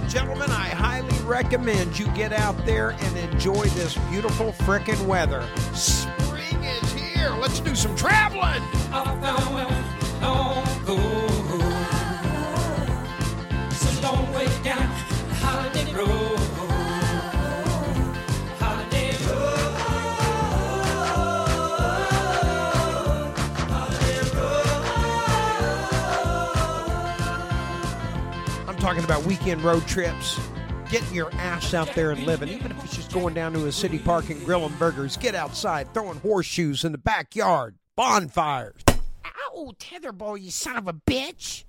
and 0.00 0.10
gentlemen, 0.10 0.50
I 0.50 0.68
highly 0.68 1.18
recommend 1.24 1.98
you 1.98 2.06
get 2.08 2.32
out 2.32 2.56
there 2.64 2.90
and 2.90 3.16
enjoy 3.16 3.66
this 3.68 3.96
beautiful 4.10 4.52
frickin' 4.52 5.06
weather. 5.06 5.46
Spring 5.74 6.62
is 6.64 6.92
here. 6.92 7.30
Let's 7.30 7.60
do 7.60 7.74
some 7.74 7.94
traveling. 7.96 8.62
Talking 28.80 29.04
about 29.04 29.24
weekend 29.24 29.62
road 29.62 29.86
trips. 29.86 30.40
Getting 30.90 31.14
your 31.14 31.32
ass 31.34 31.74
out 31.74 31.94
there 31.94 32.10
and 32.10 32.24
living, 32.24 32.48
even 32.48 32.72
if 32.72 32.82
it's 32.82 32.96
just 32.96 33.12
going 33.12 33.34
down 33.34 33.52
to 33.52 33.66
a 33.66 33.72
city 33.72 33.98
park 33.98 34.30
and 34.30 34.44
grilling 34.44 34.74
burgers. 34.78 35.16
Get 35.16 35.34
outside, 35.34 35.92
throwing 35.94 36.18
horseshoes 36.18 36.84
in 36.84 36.92
the 36.92 36.98
backyard, 36.98 37.76
bonfires, 37.94 38.82
Ow, 39.24 39.72
Tetherball, 39.78 40.40
you 40.40 40.50
son 40.50 40.76
of 40.76 40.88
a 40.88 40.92
bitch. 40.94 41.64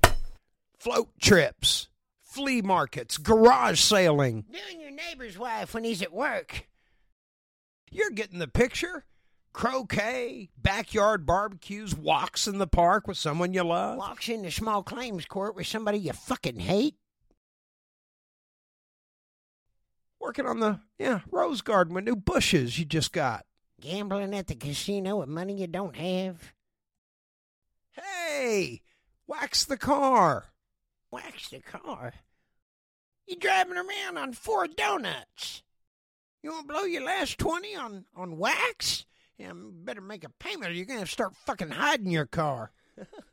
float 0.80 1.10
trips, 1.22 1.90
flea 2.22 2.62
markets, 2.62 3.18
garage 3.18 3.80
sailing. 3.80 4.46
Doing 4.52 4.82
your 4.82 4.92
neighbor's 4.92 5.38
wife 5.38 5.74
when 5.74 5.84
he's 5.84 6.02
at 6.02 6.14
work. 6.14 6.68
You're 7.92 8.10
getting 8.12 8.40
the 8.40 8.48
picture. 8.48 9.04
Croquet, 9.54 10.50
backyard 10.58 11.26
barbecues, 11.26 11.94
walks 11.94 12.48
in 12.48 12.58
the 12.58 12.68
park 12.68 13.06
with 13.06 13.18
someone 13.18 13.54
you 13.54 13.64
love. 13.64 13.98
Walks 13.98 14.30
into 14.30 14.50
small 14.50 14.82
claims 14.82 15.26
court 15.26 15.56
with 15.58 15.68
somebody 15.68 15.98
you 16.00 16.14
fucking 16.14 16.60
hate. 16.60 16.96
Working 20.22 20.46
on 20.46 20.60
the 20.60 20.80
yeah 21.00 21.22
rose 21.32 21.62
garden 21.62 21.96
with 21.96 22.06
new 22.06 22.16
bushes 22.16 22.78
you 22.78 22.86
just 22.86 23.12
got. 23.12 23.46
Gambling 23.82 24.36
at 24.36 24.48
the 24.48 24.56
casino 24.56 25.18
with 25.18 25.30
money 25.30 25.60
you 25.60 25.68
don't 25.68 25.96
have. 25.96 26.54
Hey, 27.92 28.82
wax 29.28 29.66
the 29.66 29.78
car. 29.78 30.46
Wax 31.10 31.50
the 31.50 31.60
car. 31.60 32.14
You 33.28 33.36
driving 33.38 33.78
around 33.78 34.18
on 34.18 34.34
four 34.34 34.68
donuts. 34.68 35.64
You 36.44 36.52
want 36.52 36.68
to 36.68 36.74
blow 36.74 36.84
your 36.84 37.04
last 37.04 37.38
20 37.38 37.76
on, 37.76 38.06
on 38.16 38.38
wax? 38.38 39.06
Yeah, 39.38 39.54
better 39.56 40.02
make 40.02 40.24
a 40.24 40.30
payment 40.30 40.72
or 40.72 40.74
you're 40.74 40.86
to 40.98 41.02
have 41.02 41.10
to 41.10 41.12
start 41.14 41.36
fucking 41.46 41.72
hiding 41.72 42.12
your 42.12 42.26
car. 42.26 42.72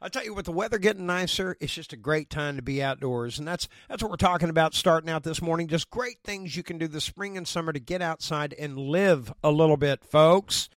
I 0.00 0.08
tell 0.08 0.24
you, 0.24 0.34
with 0.34 0.46
the 0.46 0.52
weather 0.52 0.78
getting 0.78 1.06
nicer, 1.06 1.56
it's 1.60 1.74
just 1.74 1.92
a 1.92 1.96
great 1.96 2.30
time 2.30 2.56
to 2.56 2.62
be 2.62 2.82
outdoors, 2.82 3.38
and 3.38 3.46
that's 3.46 3.68
that's 3.88 4.02
what 4.02 4.10
we're 4.10 4.16
talking 4.16 4.48
about 4.48 4.74
starting 4.74 5.10
out 5.10 5.22
this 5.22 5.42
morning. 5.42 5.68
Just 5.68 5.90
great 5.90 6.18
things 6.24 6.56
you 6.56 6.62
can 6.62 6.78
do 6.78 6.88
this 6.88 7.04
spring 7.04 7.36
and 7.36 7.46
summer 7.46 7.72
to 7.72 7.80
get 7.80 8.02
outside 8.02 8.54
and 8.58 8.78
live 8.78 9.32
a 9.42 9.50
little 9.50 9.76
bit, 9.76 10.04
folks. 10.04 10.68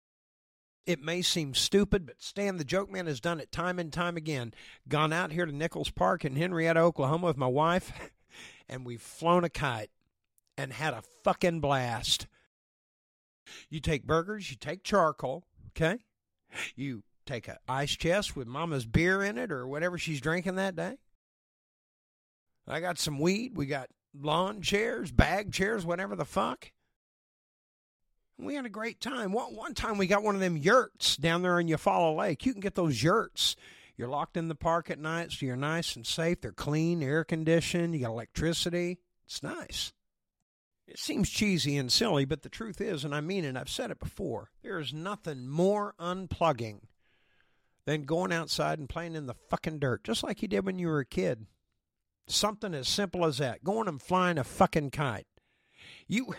It 0.85 1.01
may 1.01 1.23
seem 1.23 1.55
stupid, 1.55 2.05
but 2.05 2.21
Stan 2.21 2.57
the 2.57 2.63
Joke 2.63 2.91
Man 2.91 3.07
has 3.07 3.19
done 3.19 3.39
it 3.39 3.51
time 3.51 3.79
and 3.79 3.91
time 3.91 4.17
again. 4.17 4.53
Gone 4.87 5.11
out 5.11 5.31
here 5.31 5.45
to 5.45 5.51
Nichols 5.51 5.89
Park 5.89 6.23
in 6.25 6.35
Henrietta, 6.35 6.79
Oklahoma 6.79 7.27
with 7.27 7.37
my 7.37 7.47
wife, 7.47 7.91
and 8.69 8.85
we've 8.85 9.01
flown 9.01 9.43
a 9.43 9.49
kite 9.49 9.89
and 10.57 10.71
had 10.71 10.93
a 10.93 11.03
fucking 11.23 11.59
blast. 11.59 12.27
You 13.69 13.79
take 13.79 14.05
burgers, 14.05 14.49
you 14.49 14.57
take 14.57 14.83
charcoal, 14.83 15.45
okay? 15.69 15.99
You 16.75 17.03
take 17.25 17.47
a 17.47 17.59
ice 17.67 17.95
chest 17.95 18.35
with 18.35 18.47
mama's 18.47 18.85
beer 18.85 19.23
in 19.23 19.37
it 19.37 19.51
or 19.51 19.67
whatever 19.67 19.97
she's 19.97 20.21
drinking 20.21 20.55
that 20.55 20.75
day. 20.75 20.97
I 22.67 22.79
got 22.79 22.97
some 22.97 23.19
weed. 23.19 23.55
We 23.55 23.65
got 23.65 23.89
lawn 24.19 24.61
chairs, 24.61 25.11
bag 25.11 25.51
chairs, 25.51 25.85
whatever 25.85 26.15
the 26.15 26.25
fuck. 26.25 26.71
We 28.37 28.55
had 28.55 28.65
a 28.65 28.69
great 28.69 28.99
time. 28.99 29.31
One, 29.31 29.73
time 29.73 29.97
we 29.97 30.07
got 30.07 30.23
one 30.23 30.35
of 30.35 30.41
them 30.41 30.57
yurts 30.57 31.15
down 31.15 31.41
there 31.41 31.59
in 31.59 31.67
Eufaula 31.67 32.15
Lake. 32.17 32.45
You 32.45 32.51
can 32.51 32.61
get 32.61 32.75
those 32.75 33.01
yurts. 33.01 33.55
You're 33.95 34.09
locked 34.09 34.35
in 34.35 34.49
the 34.49 34.55
park 34.55 34.89
at 34.89 34.99
night, 34.99 35.31
so 35.31 35.45
you're 35.45 35.55
nice 35.55 35.95
and 35.95 36.05
safe. 36.05 36.41
They're 36.41 36.51
clean, 36.51 37.01
air 37.01 37.23
conditioned. 37.23 37.93
You 37.93 38.01
got 38.01 38.11
electricity. 38.11 38.99
It's 39.25 39.41
nice. 39.41 39.93
It 40.87 40.99
seems 40.99 41.29
cheesy 41.29 41.77
and 41.77 41.91
silly, 41.91 42.25
but 42.25 42.43
the 42.43 42.49
truth 42.49 42.81
is, 42.81 43.05
and 43.05 43.15
I 43.15 43.21
mean 43.21 43.45
it, 43.45 43.55
I've 43.55 43.69
said 43.69 43.89
it 43.89 43.99
before, 43.99 44.51
there 44.61 44.79
is 44.79 44.93
nothing 44.93 45.47
more 45.47 45.95
unplugging 45.99 46.81
than 47.85 48.03
going 48.03 48.31
outside 48.31 48.79
and 48.79 48.89
playing 48.89 49.15
in 49.15 49.27
the 49.27 49.35
fucking 49.49 49.79
dirt, 49.79 50.03
just 50.03 50.23
like 50.23 50.41
you 50.41 50.47
did 50.47 50.65
when 50.65 50.79
you 50.79 50.87
were 50.87 50.99
a 50.99 51.05
kid. 51.05 51.45
Something 52.27 52.73
as 52.73 52.87
simple 52.87 53.25
as 53.25 53.37
that. 53.37 53.63
Going 53.63 53.87
and 53.87 54.01
flying 54.01 54.37
a 54.37 54.43
fucking 54.43 54.89
kite. 54.91 55.27
You 56.07 56.33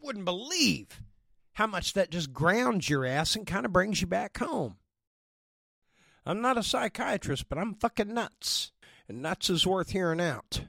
wouldn't 0.00 0.24
believe 0.24 1.02
how 1.54 1.66
much 1.66 1.92
that 1.92 2.10
just 2.10 2.32
grounds 2.32 2.88
your 2.88 3.04
ass 3.04 3.36
and 3.36 3.46
kind 3.46 3.66
of 3.66 3.72
brings 3.72 4.00
you 4.00 4.06
back 4.06 4.38
home. 4.38 4.76
I'm 6.24 6.40
not 6.40 6.58
a 6.58 6.62
psychiatrist, 6.62 7.48
but 7.48 7.58
I'm 7.58 7.74
fucking 7.74 8.12
nuts. 8.12 8.72
And 9.08 9.22
nuts 9.22 9.50
is 9.50 9.66
worth 9.66 9.90
hearing 9.90 10.20
out. 10.20 10.62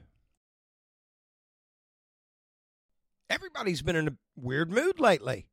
Everybody's 3.28 3.82
been 3.82 3.96
in 3.96 4.08
a 4.08 4.16
weird 4.36 4.70
mood 4.70 5.00
lately. 5.00 5.46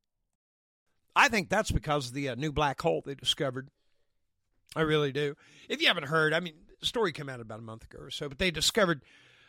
I 1.16 1.30
think 1.30 1.50
that's 1.50 1.72
because 1.72 2.10
of 2.10 2.14
the 2.14 2.30
uh, 2.30 2.36
new 2.36 2.52
black 2.52 2.82
hole 2.82 3.02
they 3.06 3.16
discovered. 3.16 3.70
I 4.76 4.82
really 4.82 5.12
do. 5.12 5.36
If 5.70 5.82
you 5.82 5.88
haven't 5.88 6.08
heard, 6.08 6.34
I 6.34 6.40
mean, 6.40 6.54
the 6.80 6.86
story 6.86 7.12
came 7.12 7.30
out 7.30 7.40
about 7.40 7.60
a 7.60 7.64
month 7.64 7.86
ago 7.86 8.00
or 8.04 8.12
so, 8.12 8.28
but 8.30 8.40
they 8.40 8.52
discovered 8.52 9.02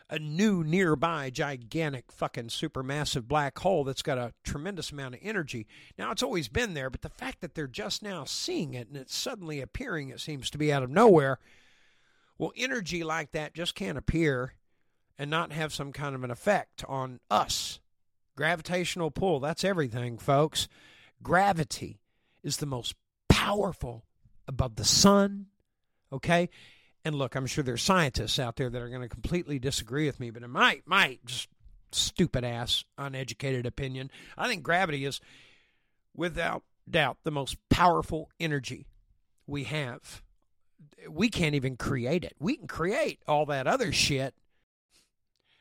a 0.09 0.17
new 0.17 0.63
nearby 0.63 1.29
gigantic 1.29 2.11
fucking 2.11 2.47
supermassive 2.47 3.27
black 3.27 3.59
hole 3.59 3.83
that's 3.83 4.01
got 4.01 4.17
a 4.17 4.33
tremendous 4.43 4.91
amount 4.91 5.15
of 5.15 5.21
energy. 5.21 5.67
Now, 5.97 6.11
it's 6.11 6.23
always 6.23 6.47
been 6.47 6.73
there, 6.73 6.89
but 6.89 7.01
the 7.01 7.09
fact 7.09 7.41
that 7.41 7.55
they're 7.55 7.67
just 7.67 8.01
now 8.01 8.23
seeing 8.23 8.73
it 8.73 8.87
and 8.87 8.95
it's 8.95 9.15
suddenly 9.15 9.59
appearing, 9.59 10.09
it 10.09 10.21
seems 10.21 10.49
to 10.51 10.57
be 10.57 10.71
out 10.71 10.83
of 10.83 10.89
nowhere. 10.89 11.39
Well, 12.37 12.53
energy 12.55 13.03
like 13.03 13.31
that 13.31 13.53
just 13.53 13.75
can't 13.75 13.97
appear 13.97 14.53
and 15.17 15.29
not 15.29 15.51
have 15.51 15.73
some 15.73 15.91
kind 15.91 16.15
of 16.15 16.23
an 16.23 16.31
effect 16.31 16.85
on 16.87 17.19
us. 17.29 17.79
Gravitational 18.35 19.11
pull, 19.11 19.39
that's 19.39 19.63
everything, 19.63 20.19
folks. 20.19 20.69
Gravity 21.21 21.99
is 22.43 22.57
the 22.57 22.65
most 22.65 22.95
powerful 23.27 24.05
above 24.47 24.75
the 24.75 24.85
sun, 24.85 25.47
okay? 26.11 26.49
And 27.05 27.15
look, 27.15 27.35
I'm 27.35 27.45
sure 27.45 27.63
there's 27.63 27.81
scientists 27.83 28.39
out 28.39 28.55
there 28.55 28.69
that 28.69 28.81
are 28.81 28.89
going 28.89 29.01
to 29.01 29.09
completely 29.09 29.59
disagree 29.59 30.05
with 30.05 30.19
me, 30.19 30.29
but 30.29 30.43
in 30.43 30.51
my 30.51 30.81
my 30.85 31.19
just 31.25 31.47
stupid 31.91 32.43
ass 32.43 32.83
uneducated 32.97 33.65
opinion, 33.65 34.11
I 34.37 34.47
think 34.47 34.63
gravity 34.63 35.05
is 35.05 35.21
without 36.15 36.63
doubt 36.89 37.17
the 37.23 37.31
most 37.31 37.57
powerful 37.69 38.29
energy 38.39 38.87
we 39.45 39.63
have. 39.65 40.21
We 41.09 41.29
can't 41.29 41.55
even 41.55 41.77
create 41.77 42.23
it. 42.23 42.35
We 42.39 42.57
can 42.57 42.67
create 42.67 43.21
all 43.27 43.45
that 43.47 43.67
other 43.67 43.91
shit. 43.91 44.33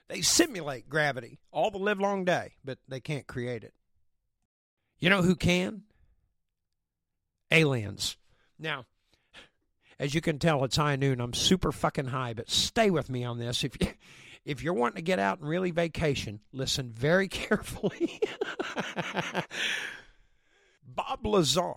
They 0.09 0.23
simulate 0.23 0.89
gravity 0.89 1.39
all 1.51 1.71
the 1.71 1.79
live 1.79 2.01
long 2.01 2.25
day, 2.25 2.55
but 2.65 2.79
they 2.89 3.01
can't 3.01 3.27
create 3.27 3.65
it. 3.65 3.75
You 4.99 5.11
know 5.11 5.23
who 5.23 5.37
can? 5.37 5.83
Aliens. 7.51 8.17
Now, 8.59 8.87
as 9.99 10.15
you 10.15 10.21
can 10.21 10.39
tell, 10.39 10.65
it's 10.65 10.77
high 10.77 10.97
noon. 10.97 11.21
I'm 11.21 11.35
super 11.35 11.73
fucking 11.73 12.07
high, 12.07 12.35
but 12.35 12.51
stay 12.51 12.91
with 12.91 13.09
me 13.09 13.25
on 13.25 13.39
this. 13.39 13.65
If 13.65 13.77
you, 13.81 13.89
if 14.45 14.63
you're 14.63 14.75
wanting 14.75 14.97
to 14.97 15.03
get 15.03 15.19
out 15.19 15.41
and 15.41 15.49
really 15.49 15.71
vacation, 15.71 16.41
listen 16.53 16.93
very 16.93 17.29
carefully. 17.31 18.21
Bob 20.87 21.27
Lazar 21.27 21.75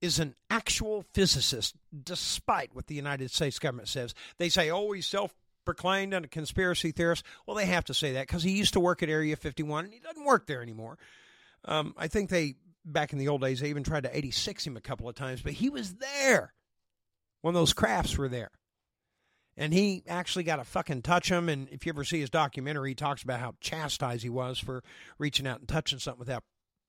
is 0.00 0.18
an 0.18 0.34
actual 0.50 1.04
physicist, 1.14 1.76
despite 2.02 2.74
what 2.74 2.88
the 2.88 2.94
United 2.94 3.30
States 3.30 3.58
government 3.58 3.88
says. 3.88 4.14
They 4.38 4.48
say, 4.48 4.70
oh, 4.70 4.92
he's 4.92 5.06
self 5.06 5.32
proclaimed 5.64 6.12
and 6.12 6.24
a 6.24 6.28
conspiracy 6.28 6.90
theorist. 6.90 7.24
Well, 7.46 7.56
they 7.56 7.66
have 7.66 7.84
to 7.86 7.94
say 7.94 8.12
that 8.14 8.26
because 8.26 8.42
he 8.42 8.50
used 8.50 8.72
to 8.72 8.80
work 8.80 9.02
at 9.02 9.08
Area 9.08 9.36
51 9.36 9.84
and 9.84 9.94
he 9.94 10.00
doesn't 10.00 10.24
work 10.24 10.46
there 10.46 10.60
anymore. 10.60 10.98
Um, 11.64 11.94
I 11.96 12.08
think 12.08 12.30
they, 12.30 12.56
back 12.84 13.12
in 13.12 13.18
the 13.18 13.28
old 13.28 13.40
days, 13.40 13.60
they 13.60 13.70
even 13.70 13.84
tried 13.84 14.04
to 14.04 14.16
86 14.16 14.66
him 14.66 14.76
a 14.76 14.80
couple 14.80 15.08
of 15.08 15.14
times, 15.14 15.42
but 15.42 15.52
he 15.54 15.68
was 15.68 15.94
there 15.94 16.52
when 17.40 17.54
those 17.54 17.72
crafts 17.72 18.16
were 18.16 18.28
there. 18.28 18.50
And 19.56 19.74
he 19.74 20.02
actually 20.08 20.44
got 20.44 20.56
to 20.56 20.64
fucking 20.64 21.02
touch 21.02 21.30
him. 21.30 21.48
And 21.48 21.68
if 21.68 21.84
you 21.84 21.90
ever 21.90 22.04
see 22.04 22.20
his 22.20 22.30
documentary, 22.30 22.90
he 22.90 22.94
talks 22.94 23.22
about 23.22 23.40
how 23.40 23.54
chastised 23.60 24.22
he 24.22 24.30
was 24.30 24.58
for 24.58 24.82
reaching 25.18 25.46
out 25.46 25.60
and 25.60 25.68
touching 25.68 25.98
something 25.98 26.20
without 26.20 26.44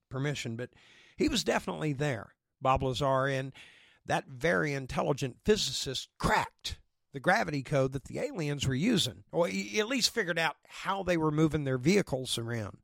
permission. 0.10 0.56
But 0.56 0.70
he 1.18 1.28
was 1.28 1.44
definitely 1.44 1.92
there, 1.92 2.34
Bob 2.62 2.84
Lazar. 2.84 3.28
And 3.28 3.52
that 4.06 4.28
very 4.30 4.74
intelligent 4.74 5.38
physicist 5.44 6.08
cracked 6.18 6.78
the 7.12 7.20
gravity 7.20 7.64
code 7.64 7.92
that 7.94 8.06
the 8.06 8.20
aliens 8.20 8.68
were 8.68 8.74
using, 8.74 9.24
or 9.32 9.48
at 9.48 9.88
least 9.88 10.14
figured 10.14 10.40
out 10.40 10.56
how 10.68 11.04
they 11.04 11.18
were 11.18 11.32
moving 11.32 11.64
their 11.64 11.78
vehicles 11.78 12.38
around. 12.38 12.78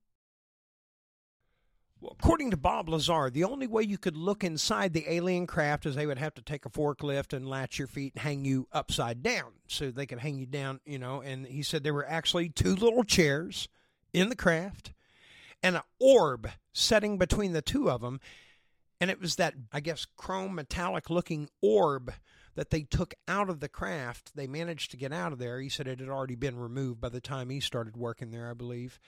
Well, 2.01 2.15
according 2.17 2.51
to 2.51 2.57
Bob 2.57 2.87
Lazar, 2.87 3.29
the 3.29 3.43
only 3.43 3.67
way 3.67 3.83
you 3.83 3.97
could 3.97 4.15
look 4.15 4.43
inside 4.43 4.93
the 4.93 5.11
alien 5.13 5.45
craft 5.47 5.85
is 5.85 5.95
they 5.95 6.05
would 6.05 6.17
have 6.17 6.33
to 6.35 6.41
take 6.41 6.65
a 6.65 6.69
forklift 6.69 7.33
and 7.33 7.47
latch 7.47 7.77
your 7.77 7.89
feet 7.89 8.13
and 8.13 8.21
hang 8.21 8.45
you 8.45 8.69
upside 8.71 9.21
down 9.21 9.51
so 9.67 9.91
they 9.91 10.05
could 10.05 10.19
hang 10.19 10.37
you 10.37 10.45
down, 10.45 10.79
you 10.85 10.97
know. 10.97 11.21
And 11.21 11.45
he 11.45 11.61
said 11.61 11.83
there 11.83 11.93
were 11.93 12.07
actually 12.07 12.49
two 12.49 12.73
little 12.73 13.03
chairs 13.03 13.67
in 14.13 14.29
the 14.29 14.35
craft 14.35 14.93
and 15.61 15.75
an 15.75 15.81
orb 15.99 16.49
setting 16.71 17.17
between 17.17 17.51
the 17.51 17.61
two 17.61 17.89
of 17.89 17.99
them. 17.99 18.21
And 19.01 19.11
it 19.11 19.19
was 19.19 19.35
that, 19.35 19.55
I 19.73 19.81
guess, 19.81 20.05
chrome 20.15 20.55
metallic 20.55 21.09
looking 21.09 21.49
orb 21.61 22.13
that 22.55 22.69
they 22.69 22.83
took 22.83 23.13
out 23.27 23.49
of 23.49 23.59
the 23.59 23.69
craft. 23.69 24.35
They 24.35 24.47
managed 24.47 24.91
to 24.91 24.97
get 24.97 25.11
out 25.11 25.33
of 25.33 25.39
there. 25.39 25.59
He 25.59 25.67
said 25.69 25.87
it 25.87 25.99
had 25.99 26.09
already 26.09 26.35
been 26.35 26.57
removed 26.57 27.01
by 27.01 27.09
the 27.09 27.21
time 27.21 27.49
he 27.49 27.59
started 27.59 27.97
working 27.97 28.31
there, 28.31 28.49
I 28.49 28.53
believe. 28.53 28.99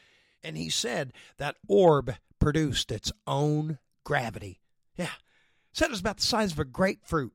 And 0.44 0.58
he 0.58 0.70
said 0.70 1.14
that 1.38 1.58
orb 1.68 2.16
produced 2.40 2.92
its 2.92 3.12
own 3.28 3.78
gravity. 4.04 4.60
Yeah. 4.96 5.12
Said 5.74 5.86
it 5.86 5.92
was 5.92 6.00
about 6.00 6.18
the 6.18 6.24
size 6.24 6.52
of 6.52 6.60
a 6.60 6.66
grapefruit. 6.66 7.34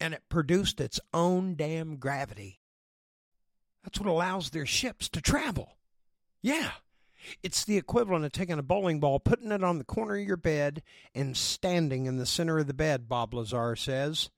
And 0.00 0.14
it 0.14 0.22
produced 0.28 0.80
its 0.80 0.98
own 1.12 1.56
damn 1.56 1.96
gravity. 1.96 2.60
That's 3.84 4.00
what 4.00 4.08
allows 4.08 4.50
their 4.50 4.66
ships 4.66 5.08
to 5.10 5.20
travel. 5.20 5.76
Yeah. 6.42 6.70
It's 7.42 7.64
the 7.64 7.76
equivalent 7.76 8.24
of 8.24 8.32
taking 8.32 8.58
a 8.58 8.62
bowling 8.62 8.98
ball, 8.98 9.20
putting 9.20 9.52
it 9.52 9.62
on 9.62 9.78
the 9.78 9.84
corner 9.84 10.16
of 10.16 10.26
your 10.26 10.38
bed, 10.38 10.82
and 11.14 11.36
standing 11.36 12.06
in 12.06 12.16
the 12.16 12.24
center 12.24 12.58
of 12.58 12.66
the 12.66 12.74
bed, 12.74 13.08
Bob 13.08 13.34
Lazar 13.34 13.76
says. 13.76 14.30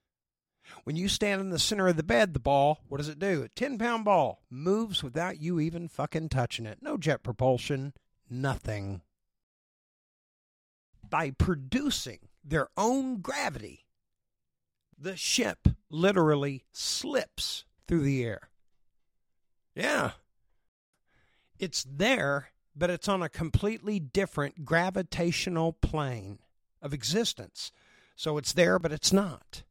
When 0.85 0.97
you 0.97 1.09
stand 1.09 1.41
in 1.41 1.50
the 1.50 1.59
center 1.59 1.88
of 1.88 1.97
the 1.97 2.03
bed, 2.03 2.35
the 2.35 2.41
ball, 2.41 2.81
what 2.88 2.99
does 2.99 3.09
it 3.09 3.19
do? 3.19 3.43
A 3.43 3.49
10 3.49 3.79
pound 3.79 4.05
ball 4.05 4.43
moves 4.50 5.03
without 5.03 5.41
you 5.41 5.61
even 5.61 5.88
fucking 5.88 6.29
touching 6.29 6.67
it. 6.67 6.79
No 6.81 6.97
jet 6.97 7.23
propulsion, 7.23 7.93
nothing. 8.29 9.03
By 11.09 11.31
producing 11.31 12.20
their 12.44 12.69
own 12.76 13.20
gravity, 13.20 13.87
the 14.99 15.17
ship 15.17 15.69
literally 15.91 16.65
slips 16.73 17.65
through 17.87 18.03
the 18.03 18.25
air. 18.25 18.49
Yeah. 19.75 20.12
It's 21.58 21.85
there, 21.85 22.49
but 22.75 22.91
it's 22.91 23.08
on 23.08 23.23
a 23.23 23.29
completely 23.29 24.00
different 24.00 24.65
gravitational 24.65 25.73
plane 25.73 26.38
of 26.81 26.94
existence. 26.94 27.73
So 28.17 28.38
it's 28.38 28.53
there, 28.53 28.79
but 28.79 28.93
it's 28.93 29.12
not. 29.12 29.62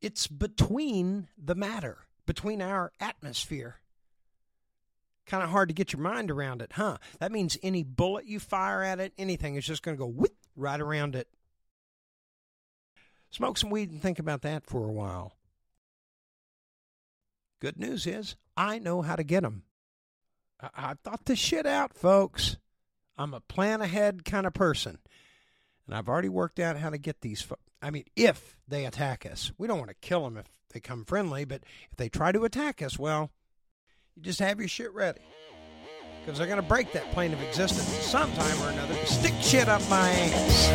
It's 0.00 0.26
between 0.26 1.28
the 1.36 1.54
matter, 1.54 2.06
between 2.26 2.62
our 2.62 2.92
atmosphere. 3.00 3.76
Kind 5.26 5.42
of 5.42 5.50
hard 5.50 5.68
to 5.68 5.74
get 5.74 5.92
your 5.92 6.00
mind 6.00 6.30
around 6.30 6.62
it, 6.62 6.72
huh? 6.72 6.96
That 7.18 7.32
means 7.32 7.58
any 7.62 7.82
bullet 7.82 8.26
you 8.26 8.40
fire 8.40 8.82
at 8.82 8.98
it, 8.98 9.12
anything, 9.18 9.54
is 9.54 9.66
just 9.66 9.82
going 9.82 9.96
to 9.96 10.00
go 10.00 10.06
whip 10.06 10.34
right 10.56 10.80
around 10.80 11.14
it. 11.14 11.28
Smoke 13.30 13.58
some 13.58 13.70
weed 13.70 13.90
and 13.90 14.02
think 14.02 14.18
about 14.18 14.42
that 14.42 14.66
for 14.66 14.88
a 14.88 14.92
while. 14.92 15.34
Good 17.60 17.78
news 17.78 18.06
is, 18.06 18.36
I 18.56 18.78
know 18.78 19.02
how 19.02 19.16
to 19.16 19.22
get 19.22 19.42
them. 19.42 19.62
I, 20.60 20.70
I 20.74 20.94
thought 20.94 21.26
this 21.26 21.38
shit 21.38 21.66
out, 21.66 21.94
folks. 21.94 22.56
I'm 23.16 23.34
a 23.34 23.40
plan 23.40 23.82
ahead 23.82 24.24
kind 24.24 24.46
of 24.46 24.54
person. 24.54 24.98
And 25.90 25.98
I've 25.98 26.08
already 26.08 26.28
worked 26.28 26.60
out 26.60 26.76
how 26.76 26.90
to 26.90 26.98
get 26.98 27.20
these 27.20 27.42
folks. 27.42 27.64
I 27.82 27.90
mean, 27.90 28.04
if 28.14 28.56
they 28.68 28.84
attack 28.84 29.26
us, 29.26 29.50
we 29.58 29.66
don't 29.66 29.78
want 29.78 29.90
to 29.90 29.96
kill 30.00 30.22
them 30.22 30.36
if 30.36 30.46
they 30.72 30.78
come 30.78 31.04
friendly, 31.04 31.44
but 31.44 31.64
if 31.90 31.96
they 31.96 32.08
try 32.08 32.30
to 32.30 32.44
attack 32.44 32.80
us, 32.80 32.96
well, 32.96 33.32
you 34.14 34.22
just 34.22 34.38
have 34.38 34.60
your 34.60 34.68
shit 34.68 34.94
ready. 34.94 35.18
Because 36.20 36.38
they're 36.38 36.46
going 36.46 36.62
to 36.62 36.68
break 36.68 36.92
that 36.92 37.10
plane 37.10 37.32
of 37.32 37.42
existence 37.42 37.88
sometime 38.06 38.62
or 38.62 38.70
another. 38.70 38.94
Stick 39.04 39.34
shit 39.40 39.68
up 39.68 39.82
my 39.90 40.10
ass. 40.10 40.70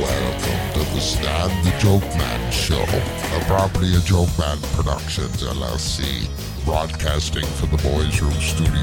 Welcome 0.00 0.72
to 0.72 0.78
the 0.94 1.00
Stan 1.00 1.64
the 1.64 1.78
Joke 1.78 2.16
Man 2.16 2.50
Show, 2.50 2.80
a 2.80 3.44
property 3.44 3.94
of 3.94 4.06
Joke 4.06 4.30
Man 4.38 4.58
Productions 4.72 5.42
LLC, 5.42 6.26
broadcasting 6.66 7.46
from 7.46 7.70
the 7.70 7.76
Boys 7.76 8.20
Room 8.20 8.32
Studios. 8.32 8.82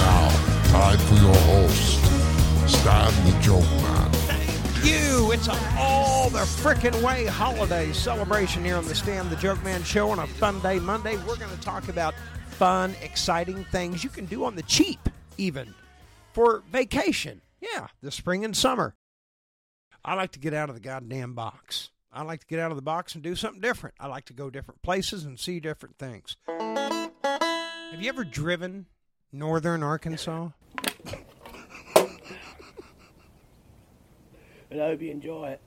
Now, 0.00 0.30
time 0.68 0.98
for 0.98 1.14
your 1.16 1.34
host, 1.34 2.00
Stan 2.66 3.12
the 3.26 3.38
Joke 3.42 3.60
Man. 3.82 3.99
You. 4.84 5.32
It's 5.32 5.48
all 5.76 6.30
the 6.30 6.38
frickin' 6.38 7.02
way 7.02 7.26
holiday 7.26 7.92
celebration 7.92 8.64
here 8.64 8.76
on 8.76 8.86
the 8.86 8.94
Stan 8.94 9.28
the 9.28 9.36
Joke 9.36 9.62
Man 9.62 9.82
show 9.82 10.10
on 10.10 10.18
a 10.18 10.26
fun 10.26 10.58
day 10.60 10.78
Monday. 10.78 11.16
We're 11.18 11.36
going 11.36 11.54
to 11.54 11.60
talk 11.60 11.88
about 11.88 12.14
fun, 12.48 12.94
exciting 13.02 13.64
things 13.64 14.02
you 14.02 14.10
can 14.10 14.24
do 14.24 14.44
on 14.44 14.54
the 14.54 14.62
cheap, 14.62 15.00
even 15.36 15.74
for 16.32 16.62
vacation. 16.70 17.42
Yeah, 17.60 17.88
the 18.00 18.10
spring 18.10 18.44
and 18.44 18.56
summer. 18.56 18.94
I 20.04 20.14
like 20.14 20.32
to 20.32 20.38
get 20.38 20.54
out 20.54 20.70
of 20.70 20.74
the 20.74 20.80
goddamn 20.80 21.34
box. 21.34 21.90
I 22.12 22.22
like 22.22 22.40
to 22.40 22.46
get 22.46 22.58
out 22.58 22.70
of 22.70 22.76
the 22.76 22.82
box 22.82 23.14
and 23.14 23.22
do 23.22 23.36
something 23.36 23.60
different. 23.60 23.94
I 24.00 24.06
like 24.06 24.24
to 24.26 24.32
go 24.32 24.50
different 24.50 24.82
places 24.82 25.24
and 25.24 25.38
see 25.38 25.60
different 25.60 25.98
things. 25.98 26.36
Have 26.48 28.00
you 28.00 28.08
ever 28.08 28.24
driven 28.24 28.86
northern 29.32 29.82
Arkansas? 29.82 30.48
But 34.70 34.78
I 34.78 34.86
hope 34.86 35.02
you 35.02 35.10
enjoy 35.10 35.48
it. 35.48 35.60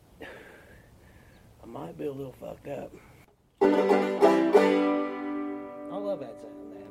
I 1.61 1.65
might 1.65 1.97
be 1.97 2.05
a 2.05 2.11
little 2.11 2.33
fucked 2.39 2.69
up. 2.69 2.93
I 3.61 3.65
love 5.97 6.21
that 6.21 6.39
sound, 6.39 6.69
man. 6.71 6.87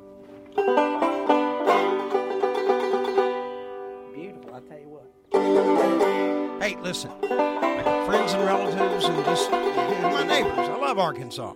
Beautiful, 4.13 4.53
I 4.53 4.59
tell 4.59 4.79
you 4.79 4.89
what. 4.89 5.09
Hey, 6.61 6.77
listen, 6.81 7.09
friends 7.19 8.33
and 8.33 8.45
relatives 8.45 9.05
and 9.05 9.25
just 9.25 9.49
my 9.51 10.23
neighbors. 10.23 10.69
I 10.69 10.77
love 10.77 10.99
Arkansas. 10.99 11.55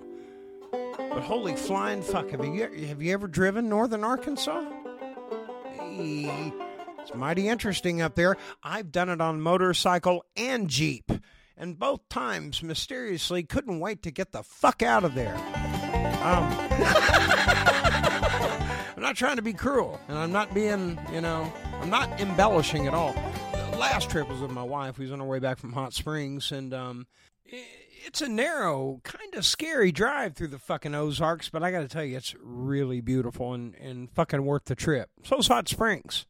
But 0.71 1.21
holy 1.21 1.55
flying 1.55 2.01
fuck, 2.01 2.31
have 2.31 2.43
you 2.43 2.67
have 2.87 2.99
you 3.01 3.13
ever 3.13 3.27
driven 3.27 3.69
northern 3.69 4.03
Arkansas? 4.03 4.63
Hey, 5.73 6.51
it's 7.07 7.15
mighty 7.15 7.47
interesting 7.47 8.01
up 8.01 8.15
there. 8.15 8.35
I've 8.61 8.91
done 8.91 9.07
it 9.07 9.21
on 9.21 9.39
motorcycle 9.39 10.25
and 10.35 10.67
Jeep. 10.67 11.09
And 11.55 11.79
both 11.79 12.09
times, 12.09 12.61
mysteriously, 12.61 13.43
couldn't 13.43 13.79
wait 13.79 14.03
to 14.03 14.11
get 14.11 14.33
the 14.33 14.43
fuck 14.43 14.83
out 14.83 15.05
of 15.05 15.15
there. 15.15 15.33
Um, 15.33 16.53
I'm 18.95 19.01
not 19.01 19.15
trying 19.15 19.37
to 19.37 19.41
be 19.41 19.53
cruel, 19.53 20.01
and 20.09 20.17
I'm 20.17 20.33
not 20.33 20.53
being, 20.53 20.99
you 21.13 21.21
know, 21.21 21.51
I'm 21.81 21.89
not 21.89 22.19
embellishing 22.19 22.87
at 22.87 22.93
all. 22.93 23.13
The 23.71 23.77
last 23.77 24.09
trip 24.09 24.27
was 24.27 24.41
with 24.41 24.51
my 24.51 24.63
wife. 24.63 24.97
We 24.97 25.05
was 25.05 25.13
on 25.13 25.21
our 25.21 25.27
way 25.27 25.39
back 25.39 25.59
from 25.59 25.71
Hot 25.73 25.93
Springs, 25.93 26.51
and 26.51 26.73
um, 26.73 27.07
it's 27.45 28.21
a 28.21 28.27
narrow, 28.27 28.99
kind 29.03 29.33
of 29.33 29.45
scary 29.45 29.93
drive 29.93 30.35
through 30.35 30.49
the 30.49 30.59
fucking 30.59 30.93
Ozarks, 30.93 31.49
but 31.49 31.63
I 31.63 31.71
got 31.71 31.81
to 31.81 31.87
tell 31.87 32.03
you, 32.03 32.17
it's 32.17 32.35
really 32.41 32.99
beautiful 32.99 33.53
and, 33.53 33.75
and 33.75 34.11
fucking 34.11 34.43
worth 34.45 34.65
the 34.65 34.75
trip. 34.75 35.09
So's 35.23 35.47
Hot 35.47 35.69
Springs. 35.69 36.25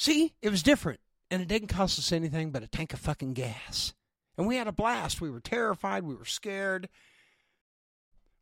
See, 0.00 0.32
it 0.40 0.48
was 0.48 0.62
different, 0.62 0.98
and 1.30 1.42
it 1.42 1.48
didn't 1.48 1.68
cost 1.68 1.98
us 1.98 2.10
anything 2.10 2.52
but 2.52 2.62
a 2.62 2.66
tank 2.66 2.94
of 2.94 3.00
fucking 3.00 3.34
gas. 3.34 3.92
And 4.38 4.46
we 4.46 4.56
had 4.56 4.66
a 4.66 4.72
blast. 4.72 5.20
We 5.20 5.28
were 5.28 5.40
terrified. 5.40 6.04
We 6.04 6.14
were 6.14 6.24
scared. 6.24 6.88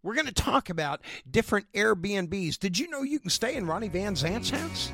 We're 0.04 0.14
going 0.14 0.28
to 0.28 0.32
talk 0.32 0.70
about 0.70 1.00
different 1.28 1.66
Airbnbs. 1.72 2.60
Did 2.60 2.78
you 2.78 2.88
know 2.88 3.02
you 3.02 3.18
can 3.18 3.30
stay 3.30 3.56
in 3.56 3.66
Ronnie 3.66 3.88
Van 3.88 4.14
Zant's 4.14 4.50
house? 4.50 4.92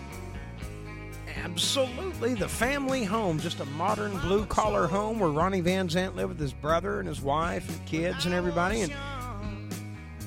Absolutely. 1.36 2.32
The 2.32 2.48
family 2.48 3.04
home, 3.04 3.40
just 3.40 3.60
a 3.60 3.66
modern 3.66 4.16
blue 4.20 4.46
collar 4.46 4.86
home 4.86 5.18
where 5.18 5.28
Ronnie 5.28 5.60
Van 5.60 5.88
Zant 5.88 6.14
lived 6.14 6.30
with 6.30 6.40
his 6.40 6.54
brother 6.54 6.98
and 6.98 7.06
his 7.06 7.20
wife 7.20 7.68
and 7.68 7.86
kids 7.86 8.24
and 8.24 8.34
everybody. 8.34 8.80
And 8.80 8.92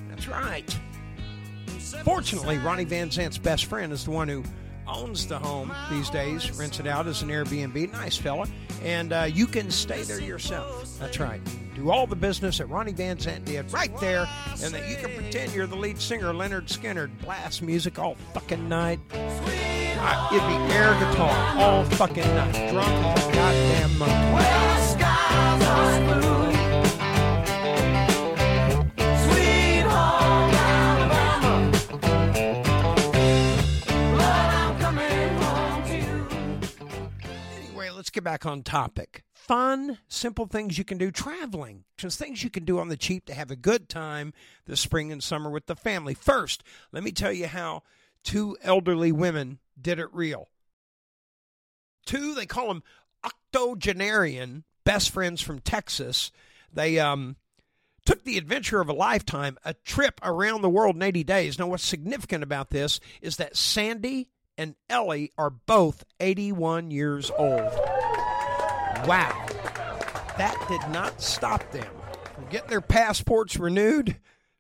that's 0.08 0.28
right. 0.28 0.80
Fortunately, 2.04 2.60
Ronnie 2.60 2.86
Van 2.86 3.10
Zant's 3.10 3.40
best 3.40 3.66
friend 3.66 3.92
is 3.92 4.06
the 4.06 4.12
one 4.12 4.28
who 4.28 4.44
owns 4.88 5.28
the 5.28 5.38
home 5.40 5.74
these 5.90 6.10
days, 6.10 6.52
rents 6.58 6.80
it 6.80 6.88
out 6.88 7.08
as 7.08 7.22
an 7.22 7.30
Airbnb. 7.30 7.92
Nice 7.92 8.18
fella. 8.18 8.48
And 8.84 9.12
uh, 9.14 9.24
you 9.32 9.48
can 9.48 9.72
stay 9.72 10.04
there 10.04 10.22
yourself. 10.22 10.98
That's 11.00 11.20
right. 11.20 11.42
Do 11.76 11.92
all 11.92 12.08
the 12.08 12.16
business 12.16 12.58
that 12.58 12.66
Ronnie 12.68 12.94
Van 12.94 13.18
Zant 13.18 13.46
did 13.46 13.72
right 13.72 13.96
there, 14.00 14.28
and 14.64 14.74
that 14.74 14.90
you 14.90 14.96
can 14.96 15.14
pretend 15.16 15.54
you're 15.54 15.68
the 15.68 15.76
lead 15.76 16.00
singer, 16.00 16.34
Lynyrd 16.34 16.68
Skynyrd, 16.68 17.12
blast 17.22 17.62
music 17.62 18.00
all 18.00 18.16
fucking 18.34 18.68
night. 18.68 19.00
Uh, 19.12 20.30
it'd 20.32 20.48
be 20.48 20.56
air 20.74 20.94
guitar 21.00 21.58
all 21.58 21.84
fucking 21.86 22.24
night, 22.24 22.72
drunk 22.72 22.90
all 23.06 23.32
goddamn 23.32 23.98
month. 23.98 24.28
Back 38.24 38.46
on 38.46 38.64
topic. 38.64 39.24
Fun, 39.34 39.98
simple 40.08 40.46
things 40.46 40.78
you 40.78 40.84
can 40.84 40.98
do 40.98 41.12
traveling. 41.12 41.84
Just 41.98 42.20
things 42.20 42.44
you 42.44 42.50
can 42.50 42.66
do 42.66 42.80
on 42.80 42.90
the 42.90 42.98
cheap 42.98 43.26
to 43.26 43.34
have 43.34 43.52
a 43.52 43.56
good 43.56 43.90
time 43.90 44.34
this 44.66 44.82
spring 44.82 45.12
and 45.12 45.24
summer 45.24 45.50
with 45.50 45.68
the 45.68 45.76
family. 45.76 46.14
First, 46.14 46.64
let 46.92 47.04
me 47.04 47.12
tell 47.12 47.32
you 47.32 47.48
how 47.48 47.84
two 48.24 48.58
elderly 48.62 49.12
women 49.12 49.60
did 49.80 50.00
it 50.00 50.14
real. 50.14 50.50
Two, 52.06 52.34
they 52.34 52.46
call 52.46 52.68
them 52.70 52.84
octogenarian 53.24 54.64
best 54.84 55.12
friends 55.12 55.42
from 55.42 55.60
Texas. 55.60 56.32
They 56.74 57.00
um, 57.00 57.36
took 58.06 58.24
the 58.24 58.38
adventure 58.38 58.80
of 58.80 58.90
a 58.90 58.94
lifetime, 58.94 59.58
a 59.66 59.74
trip 59.74 60.20
around 60.24 60.62
the 60.62 60.70
world 60.70 60.96
in 60.96 61.02
80 61.02 61.24
days. 61.26 61.60
Now, 61.60 61.68
what's 61.68 61.86
significant 61.86 62.44
about 62.44 62.70
this 62.70 63.00
is 63.22 63.36
that 63.38 63.58
Sandy 63.58 64.30
and 64.58 64.76
Ellie 64.90 65.32
are 65.38 65.50
both 65.50 66.04
81 66.20 66.92
years 66.92 67.32
old. 67.38 67.97
Wow. 69.06 69.46
That 70.38 70.58
did 70.68 70.92
not 70.92 71.22
stop 71.22 71.70
them 71.72 71.88
from 72.36 72.46
getting 72.50 72.70
their 72.70 72.82
passports 72.82 73.58
renewed, 73.58 74.18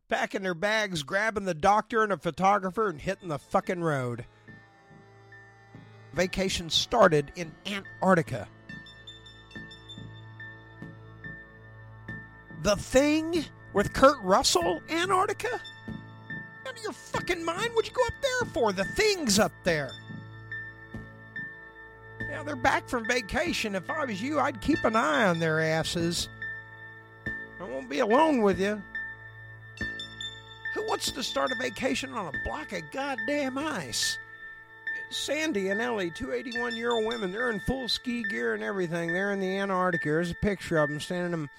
packing 0.10 0.44
their 0.44 0.54
bags, 0.54 1.04
grabbing 1.04 1.46
the 1.46 1.54
doctor 1.54 2.04
and 2.04 2.12
a 2.12 2.18
photographer, 2.18 2.90
and 2.90 3.00
hitting 3.00 3.30
the 3.30 3.40
fucking 3.40 3.82
road. 3.82 4.26
Vacation 6.14 6.70
started 6.70 7.32
in 7.36 7.52
Antarctica. 7.66 8.48
The 12.64 12.76
Thing 12.76 13.46
with 13.74 13.94
Kurt 13.94 14.20
Russell, 14.24 14.82
Antarctica? 14.90 15.62
Out 16.68 16.76
of 16.76 16.84
your 16.84 16.92
fucking 16.92 17.46
mind? 17.46 17.70
What'd 17.74 17.92
you 17.92 17.96
go 17.96 18.06
up 18.06 18.14
there 18.22 18.50
for? 18.52 18.74
The 18.74 18.84
Thing's 18.84 19.38
up 19.38 19.52
there. 19.64 19.92
They're 22.48 22.56
back 22.56 22.88
from 22.88 23.06
vacation. 23.06 23.76
If 23.76 23.90
I 23.90 24.06
was 24.06 24.22
you, 24.22 24.40
I'd 24.40 24.62
keep 24.62 24.82
an 24.86 24.96
eye 24.96 25.26
on 25.26 25.38
their 25.38 25.60
asses. 25.60 26.30
I 27.60 27.66
won't 27.66 27.90
be 27.90 28.00
alone 28.00 28.42
with 28.42 28.58
you. 28.58 28.82
Who 30.74 30.88
wants 30.88 31.12
to 31.12 31.22
start 31.24 31.52
a 31.52 31.56
vacation 31.62 32.14
on 32.14 32.34
a 32.34 32.44
block 32.46 32.72
of 32.72 32.90
goddamn 32.94 33.58
ice? 33.58 34.18
Sandy 35.10 35.72
and 35.72 35.82
Ellie, 35.82 36.10
two 36.10 36.32
81 36.32 36.78
year 36.78 36.92
old 36.92 37.06
women, 37.06 37.34
they're 37.34 37.50
in 37.50 37.60
full 37.60 37.90
ski 37.90 38.24
gear 38.24 38.54
and 38.54 38.64
everything. 38.64 39.12
They're 39.12 39.34
in 39.34 39.42
the 39.42 39.58
Antarctica. 39.58 40.08
There's 40.08 40.32
a 40.32 40.36
picture 40.36 40.78
of 40.78 40.90
them 40.90 41.02
standing 41.02 41.32
them. 41.32 41.50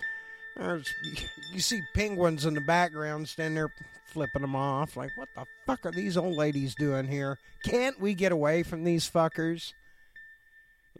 There's, 0.56 0.94
you 1.52 1.60
see 1.60 1.82
penguins 1.92 2.46
in 2.46 2.54
the 2.54 2.62
background 2.62 3.28
standing 3.28 3.56
there 3.56 3.70
flipping 4.06 4.40
them 4.40 4.56
off. 4.56 4.96
Like, 4.96 5.10
what 5.16 5.28
the 5.34 5.44
fuck 5.66 5.84
are 5.84 5.92
these 5.92 6.16
old 6.16 6.36
ladies 6.36 6.74
doing 6.74 7.06
here? 7.06 7.38
Can't 7.62 8.00
we 8.00 8.14
get 8.14 8.32
away 8.32 8.62
from 8.62 8.84
these 8.84 9.06
fuckers? 9.08 9.74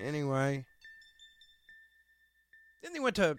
Anyway. 0.01 0.65
Then 2.83 2.93
they 2.93 3.01
went 3.01 3.17
to 3.17 3.37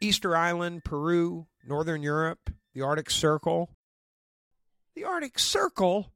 Easter 0.00 0.36
Island, 0.36 0.84
Peru, 0.84 1.46
Northern 1.66 2.02
Europe, 2.02 2.50
the 2.74 2.82
Arctic 2.82 3.10
Circle. 3.10 3.70
The 4.94 5.04
Arctic 5.04 5.38
Circle? 5.38 6.12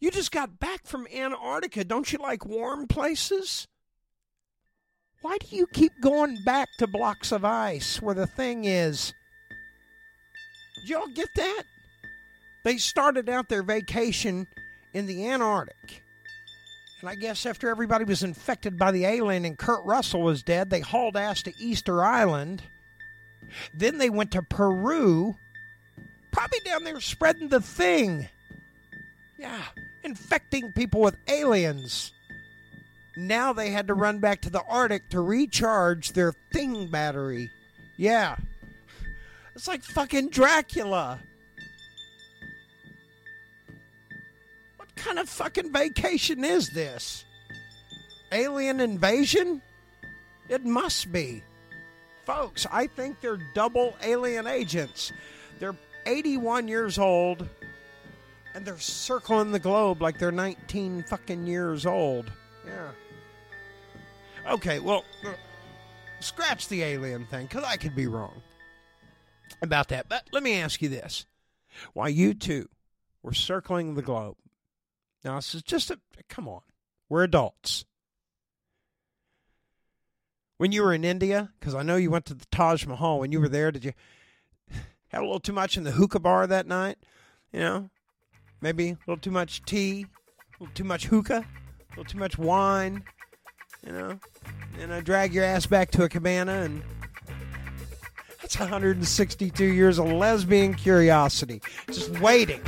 You 0.00 0.10
just 0.10 0.32
got 0.32 0.58
back 0.58 0.86
from 0.86 1.06
Antarctica. 1.14 1.84
Don't 1.84 2.10
you 2.12 2.18
like 2.18 2.46
warm 2.46 2.86
places? 2.86 3.68
Why 5.20 5.36
do 5.38 5.54
you 5.54 5.66
keep 5.66 5.92
going 6.00 6.42
back 6.44 6.68
to 6.78 6.86
blocks 6.86 7.30
of 7.30 7.44
ice 7.44 8.00
where 8.00 8.14
the 8.14 8.26
thing 8.26 8.64
is? 8.64 9.12
Did 10.76 10.88
y'all 10.88 11.08
get 11.08 11.28
that? 11.36 11.64
They 12.64 12.78
started 12.78 13.28
out 13.28 13.50
their 13.50 13.62
vacation 13.62 14.46
in 14.94 15.06
the 15.06 15.28
Antarctic. 15.28 16.02
And 17.00 17.08
I 17.08 17.14
guess 17.14 17.46
after 17.46 17.68
everybody 17.68 18.04
was 18.04 18.22
infected 18.22 18.78
by 18.78 18.90
the 18.90 19.06
alien 19.06 19.44
and 19.44 19.56
Kurt 19.56 19.84
Russell 19.84 20.22
was 20.22 20.42
dead, 20.42 20.70
they 20.70 20.80
hauled 20.80 21.16
ass 21.16 21.42
to 21.42 21.58
Easter 21.58 22.04
Island. 22.04 22.62
Then 23.72 23.98
they 23.98 24.10
went 24.10 24.32
to 24.32 24.42
Peru, 24.42 25.36
probably 26.30 26.60
down 26.60 26.84
there 26.84 27.00
spreading 27.00 27.48
the 27.48 27.60
thing. 27.60 28.28
Yeah, 29.38 29.62
infecting 30.04 30.72
people 30.72 31.00
with 31.00 31.16
aliens. 31.26 32.12
Now 33.16 33.52
they 33.52 33.70
had 33.70 33.88
to 33.88 33.94
run 33.94 34.18
back 34.18 34.42
to 34.42 34.50
the 34.50 34.62
Arctic 34.62 35.08
to 35.10 35.20
recharge 35.20 36.12
their 36.12 36.34
thing 36.52 36.88
battery. 36.88 37.50
Yeah. 37.96 38.36
It's 39.54 39.66
like 39.66 39.82
fucking 39.82 40.28
Dracula. 40.28 41.20
Kind 45.00 45.18
of 45.18 45.28
fucking 45.28 45.72
vacation 45.72 46.44
is 46.44 46.70
this? 46.70 47.24
Alien 48.32 48.80
invasion? 48.80 49.62
It 50.48 50.64
must 50.64 51.10
be. 51.10 51.42
Folks, 52.24 52.66
I 52.70 52.86
think 52.86 53.20
they're 53.20 53.40
double 53.54 53.96
alien 54.02 54.46
agents. 54.46 55.12
They're 55.58 55.76
81 56.06 56.68
years 56.68 56.98
old 56.98 57.48
and 58.54 58.64
they're 58.64 58.78
circling 58.78 59.52
the 59.52 59.58
globe 59.58 60.02
like 60.02 60.18
they're 60.18 60.32
19 60.32 61.04
fucking 61.04 61.46
years 61.46 61.86
old. 61.86 62.30
Yeah. 62.66 62.90
Okay, 64.52 64.80
well, 64.80 65.04
uh, 65.24 65.32
scratch 66.20 66.68
the 66.68 66.82
alien 66.82 67.26
thing, 67.26 67.46
because 67.46 67.64
I 67.64 67.76
could 67.76 67.94
be 67.94 68.06
wrong 68.06 68.42
about 69.62 69.88
that. 69.88 70.08
But 70.08 70.28
let 70.32 70.42
me 70.42 70.60
ask 70.60 70.82
you 70.82 70.88
this. 70.88 71.26
Why 71.92 72.08
you 72.08 72.34
two 72.34 72.68
were 73.22 73.34
circling 73.34 73.94
the 73.94 74.02
globe. 74.02 74.36
Now, 75.24 75.36
this 75.36 75.54
is 75.54 75.62
just 75.62 75.90
a, 75.90 75.98
come 76.28 76.48
on, 76.48 76.62
we're 77.08 77.24
adults. 77.24 77.84
When 80.56 80.72
you 80.72 80.82
were 80.82 80.92
in 80.92 81.04
India, 81.04 81.50
because 81.58 81.74
I 81.74 81.82
know 81.82 81.96
you 81.96 82.10
went 82.10 82.26
to 82.26 82.34
the 82.34 82.46
Taj 82.50 82.86
Mahal, 82.86 83.20
when 83.20 83.32
you 83.32 83.40
were 83.40 83.48
there, 83.48 83.70
did 83.70 83.84
you 83.84 83.92
have 85.08 85.22
a 85.22 85.24
little 85.24 85.40
too 85.40 85.52
much 85.52 85.76
in 85.76 85.84
the 85.84 85.92
hookah 85.92 86.20
bar 86.20 86.46
that 86.46 86.66
night? 86.66 86.98
You 87.52 87.60
know, 87.60 87.90
maybe 88.60 88.90
a 88.90 88.98
little 89.06 89.20
too 89.20 89.30
much 89.30 89.62
tea, 89.64 90.02
a 90.02 90.62
little 90.62 90.74
too 90.74 90.84
much 90.84 91.06
hookah, 91.06 91.44
a 91.44 91.90
little 91.90 92.04
too 92.04 92.18
much 92.18 92.38
wine, 92.38 93.04
you 93.86 93.92
know, 93.92 94.18
and 94.78 94.92
I 94.92 95.00
drag 95.00 95.34
your 95.34 95.44
ass 95.44 95.66
back 95.66 95.90
to 95.92 96.04
a 96.04 96.08
cabana, 96.08 96.62
and 96.62 96.82
that's 98.40 98.58
162 98.58 99.64
years 99.64 99.98
of 99.98 100.10
lesbian 100.10 100.74
curiosity, 100.74 101.60
just 101.88 102.10
waiting. 102.20 102.62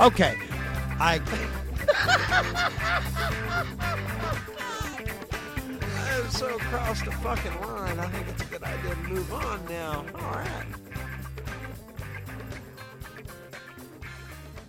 Okay, 0.00 0.36
I. 1.00 1.20
I've 6.18 6.32
so 6.32 6.58
crossed 6.58 7.04
the 7.04 7.12
fucking 7.12 7.60
line. 7.60 7.98
I 7.98 8.06
think 8.08 8.28
it's 8.28 8.42
a 8.42 8.46
good 8.46 8.62
idea 8.62 8.94
to 8.94 9.02
move 9.08 9.32
on 9.32 9.64
now. 9.66 10.04
All 10.14 10.32
right. 10.32 10.66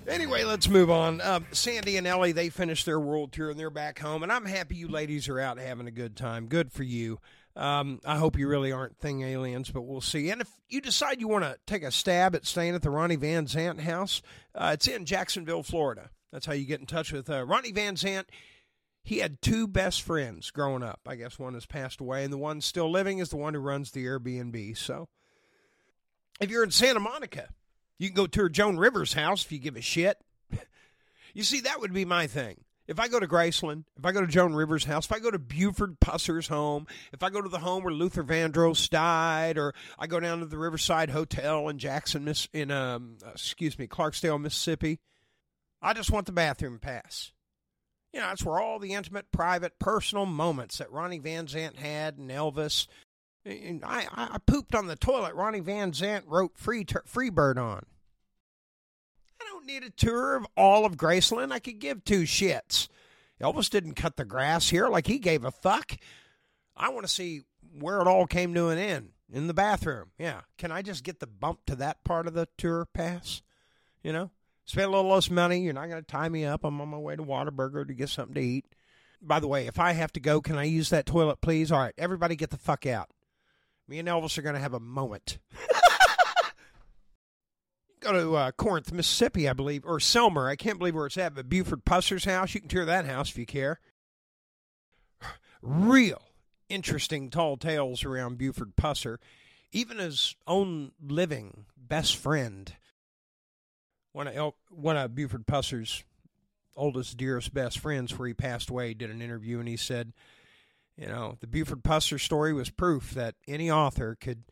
Anyway, 0.07 0.43
let's 0.43 0.67
move 0.67 0.89
on. 0.89 1.21
Um, 1.21 1.45
Sandy 1.51 1.97
and 1.97 2.07
Ellie, 2.07 2.31
they 2.31 2.49
finished 2.49 2.85
their 2.85 2.99
world 2.99 3.31
tour 3.31 3.51
and 3.51 3.59
they're 3.59 3.69
back 3.69 3.99
home, 3.99 4.23
and 4.23 4.31
I'm 4.31 4.45
happy 4.45 4.75
you 4.75 4.87
ladies 4.87 5.29
are 5.29 5.39
out 5.39 5.59
having 5.59 5.87
a 5.87 5.91
good 5.91 6.15
time. 6.15 6.47
Good 6.47 6.71
for 6.71 6.81
you. 6.83 7.19
Um, 7.59 7.99
I 8.05 8.15
hope 8.15 8.39
you 8.39 8.47
really 8.47 8.71
aren't 8.71 8.97
thing 8.99 9.21
aliens, 9.21 9.69
but 9.69 9.81
we'll 9.81 9.99
see. 9.99 10.29
And 10.29 10.39
if 10.39 10.49
you 10.69 10.79
decide 10.79 11.19
you 11.19 11.27
want 11.27 11.43
to 11.43 11.57
take 11.67 11.83
a 11.83 11.91
stab 11.91 12.33
at 12.33 12.45
staying 12.45 12.73
at 12.73 12.81
the 12.81 12.89
Ronnie 12.89 13.17
Van 13.17 13.47
Zant 13.47 13.81
house, 13.81 14.21
uh, 14.55 14.71
it's 14.75 14.87
in 14.87 15.03
Jacksonville, 15.03 15.61
Florida. 15.61 16.09
That's 16.31 16.45
how 16.45 16.53
you 16.53 16.65
get 16.65 16.79
in 16.79 16.85
touch 16.85 17.11
with 17.11 17.29
uh, 17.29 17.45
Ronnie 17.45 17.73
Van 17.73 17.95
Zant. 17.95 18.25
He 19.03 19.17
had 19.17 19.41
two 19.41 19.67
best 19.67 20.03
friends 20.03 20.51
growing 20.51 20.83
up. 20.83 21.01
I 21.05 21.15
guess 21.15 21.37
one 21.37 21.53
has 21.53 21.65
passed 21.65 21.99
away, 21.99 22.23
and 22.23 22.31
the 22.31 22.37
one 22.37 22.61
still 22.61 22.89
living 22.89 23.19
is 23.19 23.27
the 23.27 23.35
one 23.35 23.53
who 23.53 23.59
runs 23.59 23.91
the 23.91 24.05
Airbnb. 24.05 24.77
So 24.77 25.09
if 26.39 26.49
you're 26.49 26.63
in 26.63 26.71
Santa 26.71 27.01
Monica, 27.01 27.49
you 27.97 28.07
can 28.07 28.15
go 28.15 28.25
tour 28.25 28.47
Joan 28.47 28.77
Rivers' 28.77 29.13
house 29.13 29.43
if 29.43 29.51
you 29.51 29.59
give 29.59 29.75
a 29.75 29.81
shit. 29.81 30.17
you 31.33 31.43
see, 31.43 31.59
that 31.59 31.81
would 31.81 31.93
be 31.93 32.05
my 32.05 32.25
thing. 32.25 32.63
If 32.89 32.99
I 32.99 33.07
go 33.07 33.19
to 33.19 33.27
Graceland, 33.27 33.83
if 33.99 34.03
I 34.03 34.11
go 34.11 34.21
to 34.21 34.25
Joan 34.25 34.55
Rivers' 34.55 34.85
house, 34.85 35.05
if 35.05 35.11
I 35.11 35.19
go 35.19 35.29
to 35.29 35.37
Buford 35.37 35.99
Pusser's 35.99 36.47
home, 36.47 36.87
if 37.13 37.21
I 37.21 37.29
go 37.29 37.39
to 37.39 37.47
the 37.47 37.59
home 37.59 37.83
where 37.83 37.93
Luther 37.93 38.23
Vandross 38.23 38.89
died, 38.89 39.59
or 39.59 39.75
I 39.99 40.07
go 40.07 40.19
down 40.19 40.39
to 40.39 40.47
the 40.47 40.57
Riverside 40.57 41.11
Hotel 41.11 41.69
in 41.69 41.77
Jackson, 41.77 42.25
Miss 42.25 42.47
in 42.51 42.71
um, 42.71 43.17
excuse 43.31 43.77
me, 43.77 43.85
Clarksdale, 43.85 44.41
Mississippi, 44.41 44.99
I 45.83 45.93
just 45.93 46.09
want 46.09 46.25
the 46.25 46.31
bathroom 46.31 46.79
pass. 46.79 47.31
You 48.11 48.21
know, 48.21 48.25
that's 48.25 48.43
where 48.43 48.59
all 48.59 48.79
the 48.79 48.93
intimate, 48.93 49.31
private, 49.31 49.77
personal 49.77 50.25
moments 50.25 50.79
that 50.79 50.91
Ronnie 50.91 51.19
Van 51.19 51.45
Zant 51.45 51.75
had 51.75 52.17
and 52.17 52.31
Elvis. 52.31 52.87
And 53.45 53.83
I, 53.85 54.07
I 54.11 54.39
pooped 54.39 54.73
on 54.73 54.87
the 54.87 54.95
toilet 54.95 55.35
Ronnie 55.35 55.59
Van 55.59 55.91
Zant 55.91 56.23
wrote 56.25 56.57
Free 56.57 56.87
Free 57.05 57.29
Bird 57.29 57.59
on. 57.59 57.85
Need 59.69 59.83
a 59.83 59.91
tour 59.91 60.35
of 60.35 60.47
all 60.57 60.83
of 60.83 60.97
Graceland. 60.97 61.51
I 61.51 61.59
could 61.59 61.77
give 61.77 62.03
two 62.03 62.23
shits. 62.23 62.87
Elvis 63.39 63.69
didn't 63.69 63.93
cut 63.93 64.17
the 64.17 64.25
grass 64.25 64.67
here 64.67 64.87
like 64.87 65.05
he 65.05 65.19
gave 65.19 65.45
a 65.45 65.51
fuck. 65.51 65.95
I 66.75 66.89
want 66.89 67.05
to 67.05 67.13
see 67.13 67.43
where 67.77 68.01
it 68.01 68.07
all 68.07 68.25
came 68.25 68.55
to 68.55 68.69
an 68.69 68.79
end 68.79 69.09
in 69.31 69.45
the 69.45 69.53
bathroom. 69.53 70.09
Yeah. 70.17 70.41
Can 70.57 70.71
I 70.71 70.81
just 70.81 71.03
get 71.03 71.19
the 71.19 71.27
bump 71.27 71.59
to 71.67 71.75
that 71.75 72.03
part 72.03 72.25
of 72.25 72.33
the 72.33 72.47
tour 72.57 72.87
pass? 72.95 73.43
You 74.01 74.11
know? 74.11 74.31
Spend 74.65 74.87
a 74.87 74.89
little 74.89 75.11
less 75.11 75.29
money. 75.29 75.59
You're 75.59 75.73
not 75.73 75.87
going 75.87 76.01
to 76.01 76.11
tie 76.11 76.29
me 76.29 76.45
up. 76.45 76.63
I'm 76.63 76.81
on 76.81 76.89
my 76.89 76.97
way 76.97 77.15
to 77.15 77.23
Whataburger 77.23 77.87
to 77.87 77.93
get 77.93 78.09
something 78.09 78.33
to 78.33 78.41
eat. 78.41 78.65
by 79.21 79.39
the 79.39 79.47
way, 79.47 79.67
if 79.67 79.77
I 79.77 79.91
have 79.91 80.11
to 80.13 80.19
go, 80.19 80.41
can 80.41 80.57
I 80.57 80.63
use 80.63 80.89
that 80.89 81.05
toilet, 81.05 81.41
please? 81.41 81.71
All 81.71 81.79
right, 81.79 81.93
everybody 81.95 82.35
get 82.35 82.49
the 82.49 82.57
fuck 82.57 82.87
out. 82.87 83.11
Me 83.87 83.99
and 83.99 84.07
Elvis 84.07 84.35
are 84.39 84.41
going 84.41 84.55
to 84.55 84.61
have 84.61 84.73
a 84.73 84.79
moment. 84.79 85.37
go 87.99 88.13
to 88.13 88.35
uh, 88.35 88.51
Corinth, 88.51 88.91
Mississippi, 88.91 89.47
I 89.49 89.53
believe, 89.53 89.85
or 89.85 89.99
Selmer. 89.99 90.49
I 90.49 90.55
can't 90.55 90.77
believe 90.77 90.95
where 90.95 91.05
it's 91.05 91.17
at, 91.17 91.35
but 91.35 91.49
Buford 91.49 91.85
Pusser's 91.85 92.25
house. 92.25 92.53
You 92.53 92.61
can 92.61 92.69
tour 92.69 92.85
that 92.85 93.05
house 93.05 93.29
if 93.29 93.37
you 93.37 93.45
care. 93.45 93.79
Real 95.61 96.21
interesting 96.69 97.29
tall 97.29 97.57
tales 97.57 98.03
around 98.05 98.37
Buford 98.37 98.75
Pusser. 98.75 99.17
Even 99.71 99.97
his 99.97 100.35
own 100.47 100.91
living 101.01 101.65
best 101.77 102.15
friend, 102.15 102.73
one 104.13 104.27
of 104.27 104.53
one 104.69 104.97
of 104.97 105.13
Buford 105.15 105.45
Pusser's 105.45 106.03
oldest, 106.75 107.17
dearest, 107.17 107.53
best 107.53 107.79
friends, 107.79 108.17
where 108.17 108.27
he 108.27 108.33
passed 108.33 108.69
away, 108.69 108.93
did 108.93 109.09
an 109.11 109.21
interview, 109.21 109.59
and 109.59 109.67
he 109.67 109.77
said, 109.77 110.13
you 110.95 111.07
know, 111.07 111.37
the 111.39 111.47
Buford 111.47 111.83
Pusser 111.83 112.19
story 112.19 112.53
was 112.53 112.69
proof 112.69 113.11
that 113.11 113.35
any 113.47 113.69
author 113.69 114.17
could 114.19 114.43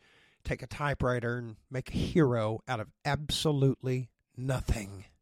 take 0.48 0.62
a 0.62 0.66
typewriter 0.66 1.36
and 1.36 1.56
make 1.70 1.90
a 1.90 1.98
hero 1.98 2.60
out 2.66 2.80
of 2.80 2.88
absolutely 3.04 4.08
nothing. 4.36 5.04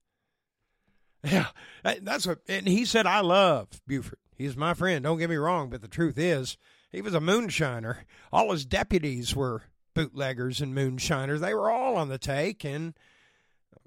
Yeah, 1.25 1.47
that's 1.83 2.25
what. 2.25 2.39
And 2.47 2.69
he 2.69 2.85
said, 2.85 3.05
"I 3.05 3.19
love 3.19 3.67
Buford. 3.85 4.21
He's 4.37 4.57
my 4.57 4.75
friend. 4.75 5.03
Don't 5.03 5.19
get 5.19 5.31
me 5.31 5.35
wrong, 5.35 5.71
but 5.71 5.81
the 5.81 5.89
truth 5.89 6.19
is, 6.19 6.57
he 6.93 7.01
was 7.01 7.15
a 7.15 7.21
moonshiner. 7.21 8.05
All 8.33 8.53
his 8.53 8.65
deputies 8.65 9.35
were 9.35 9.65
bootleggers 9.93 10.61
and 10.61 10.73
moonshiners. 10.73 11.41
They 11.41 11.53
were 11.53 11.69
all 11.69 11.97
on 11.97 12.11
the 12.11 12.19
take. 12.19 12.65
And 12.65 12.95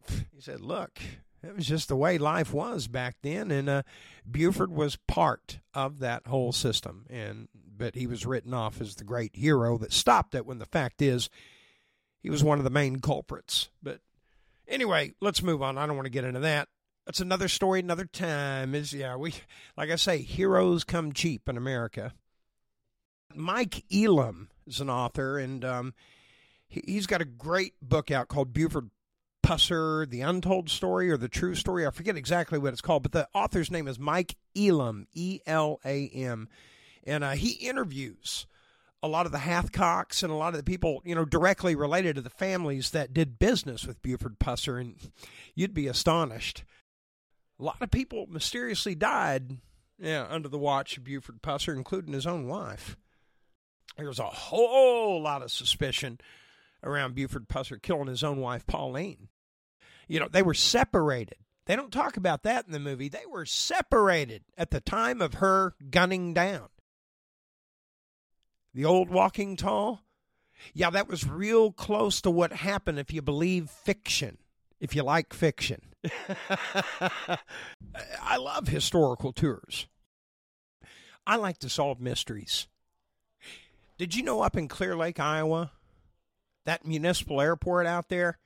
he 0.10 0.42
said, 0.42 0.60
"Look, 0.60 1.00
it 1.42 1.56
was 1.56 1.66
just 1.66 1.88
the 1.88 1.96
way 1.96 2.18
life 2.18 2.52
was 2.52 2.90
back 2.90 3.16
then." 3.22 3.52
And 3.52 3.70
uh, 3.70 3.84
Buford 4.30 4.74
was 4.74 4.98
part 5.08 5.60
of 5.74 6.00
that 6.00 6.28
whole 6.28 6.52
system. 6.52 7.06
And 7.10 7.48
but 7.80 7.96
he 7.96 8.06
was 8.06 8.26
written 8.26 8.54
off 8.54 8.80
as 8.80 8.96
the 8.96 9.04
great 9.04 9.36
hero 9.36 9.78
that 9.80 9.94
stopped 9.94 10.36
it. 10.36 10.46
When 10.46 10.60
the 10.60 10.66
fact 10.66 11.02
is, 11.02 11.30
he 12.22 12.30
was 12.30 12.44
one 12.44 12.60
of 12.60 12.66
the 12.66 12.70
main 12.70 13.00
culprits. 13.00 13.70
But 13.82 14.02
anyway, 14.68 15.14
let's 15.22 15.42
move 15.42 15.64
on. 15.64 15.78
I 15.78 15.88
don't 15.88 15.96
want 15.96 16.06
to 16.06 16.12
get 16.12 16.26
into 16.26 16.42
that. 16.42 16.68
That's 17.06 17.22
another 17.22 17.48
story, 17.48 17.80
another 17.80 18.06
time. 18.06 18.76
Is 18.76 18.94
yeah, 18.94 19.16
we 19.16 19.34
like 19.76 19.90
I 19.90 19.96
say, 19.96 20.20
heroes 20.20 20.84
come 20.84 21.14
cheap 21.14 21.50
in 21.50 21.58
America. 21.58 22.14
Mike 23.34 23.84
Elam 23.92 24.50
is 24.68 24.80
an 24.80 24.90
author, 24.90 25.40
and 25.40 25.66
um, 25.66 25.94
he, 26.68 26.84
he's 26.86 27.08
got 27.08 27.22
a 27.22 27.26
great 27.26 27.74
book 27.82 28.12
out 28.12 28.28
called 28.28 28.54
Buford 28.54 28.92
Pusser, 29.42 30.08
The 30.08 30.22
Untold 30.22 30.70
Story 30.70 31.10
or 31.10 31.18
The 31.18 31.30
True 31.30 31.56
Story. 31.56 31.88
I 31.88 31.92
forget 31.92 32.18
exactly 32.18 32.60
what 32.60 32.74
it's 32.74 32.82
called, 32.82 33.04
but 33.04 33.12
the 33.12 33.28
author's 33.34 33.72
name 33.72 33.88
is 33.88 33.98
Mike 33.98 34.36
Elam, 34.56 35.08
E 35.14 35.40
L 35.48 35.80
A 35.84 36.08
M. 36.10 36.48
And 37.06 37.24
uh, 37.24 37.32
he 37.32 37.52
interviews 37.52 38.46
a 39.02 39.08
lot 39.08 39.26
of 39.26 39.32
the 39.32 39.40
Hathcocks 39.40 40.24
and 40.24 40.32
a 40.32 40.36
lot 40.36 40.54
of 40.54 40.58
the 40.58 40.64
people, 40.64 41.02
you 41.06 41.16
know, 41.16 41.26
directly 41.26 41.76
related 41.76 42.16
to 42.16 42.22
the 42.22 42.30
families 42.30 42.92
that 42.92 43.14
did 43.14 43.40
business 43.40 43.86
with 43.86 44.02
Buford 44.02 44.40
Pusser. 44.40 44.80
And 44.80 44.96
you'd 45.56 45.74
be 45.74 45.88
astonished. 45.88 46.64
A 47.60 47.64
lot 47.64 47.82
of 47.82 47.92
people 47.92 48.28
mysteriously 48.30 48.96
died, 48.96 49.58
yeah, 49.98 50.26
under 50.30 50.50
the 50.50 50.58
watch 50.58 50.98
of 50.98 51.04
Buford 51.04 51.42
Pusser, 51.42 51.76
including 51.76 52.14
his 52.14 52.28
own 52.28 52.48
wife. 52.48 52.98
There's 53.98 54.20
a 54.20 54.24
whole 54.24 55.22
lot 55.22 55.42
of 55.42 55.52
suspicion 55.52 56.20
around 56.84 57.16
Buford 57.16 57.50
Pusser 57.50 57.82
killing 57.82 58.08
his 58.08 58.24
own 58.24 58.40
wife, 58.40 58.66
Pauline. 58.66 59.28
You 60.08 60.20
know, 60.20 60.28
they 60.32 60.42
were 60.42 60.54
separated. 60.54 61.38
They 61.66 61.76
don't 61.76 61.92
talk 61.92 62.18
about 62.18 62.44
that 62.44 62.66
in 62.66 62.72
the 62.72 62.80
movie. 62.80 63.10
They 63.10 63.26
were 63.30 63.46
separated 63.46 64.44
at 64.58 64.72
the 64.72 64.82
time 64.82 65.22
of 65.22 65.36
her 65.36 65.76
gunning 65.92 66.34
down. 66.34 66.70
The 68.80 68.86
old 68.86 69.10
walking 69.10 69.58
tall? 69.58 70.06
Yeah, 70.74 70.90
that 70.92 71.10
was 71.10 71.28
real 71.28 71.74
close 71.74 72.22
to 72.22 72.32
what 72.32 72.54
happened 72.54 72.98
if 72.98 73.12
you 73.12 73.22
believe 73.22 73.70
fiction, 73.70 74.38
if 74.80 74.96
you 74.96 75.04
like 75.04 75.34
fiction. 75.34 75.82
I 78.24 78.38
love 78.38 78.70
historical 78.70 79.34
tours. 79.34 79.88
I 81.28 81.36
like 81.36 81.58
to 81.58 81.68
solve 81.68 82.00
mysteries. 82.00 82.70
Did 83.98 84.16
you 84.16 84.24
know 84.24 84.44
up 84.44 84.56
in 84.56 84.70
Clear 84.70 84.96
Lake, 84.96 85.20
Iowa, 85.20 85.74
that 86.64 86.86
municipal 86.86 87.42
airport 87.42 87.86
out 87.86 88.08
there? 88.08 88.40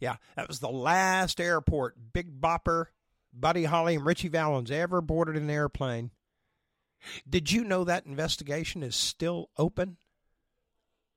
Yeah, 0.00 0.16
that 0.34 0.48
was 0.48 0.58
the 0.58 0.68
last 0.68 1.40
airport 1.40 2.12
Big 2.12 2.40
Bopper, 2.40 2.86
Buddy 3.32 3.62
Holly, 3.62 3.94
and 3.94 4.04
Ritchie 4.04 4.26
Valens 4.26 4.72
ever 4.72 5.00
boarded 5.00 5.36
an 5.36 5.48
airplane. 5.48 6.10
Did 7.28 7.52
you 7.52 7.64
know 7.64 7.84
that 7.84 8.06
investigation 8.06 8.82
is 8.82 8.96
still 8.96 9.50
open? 9.56 9.96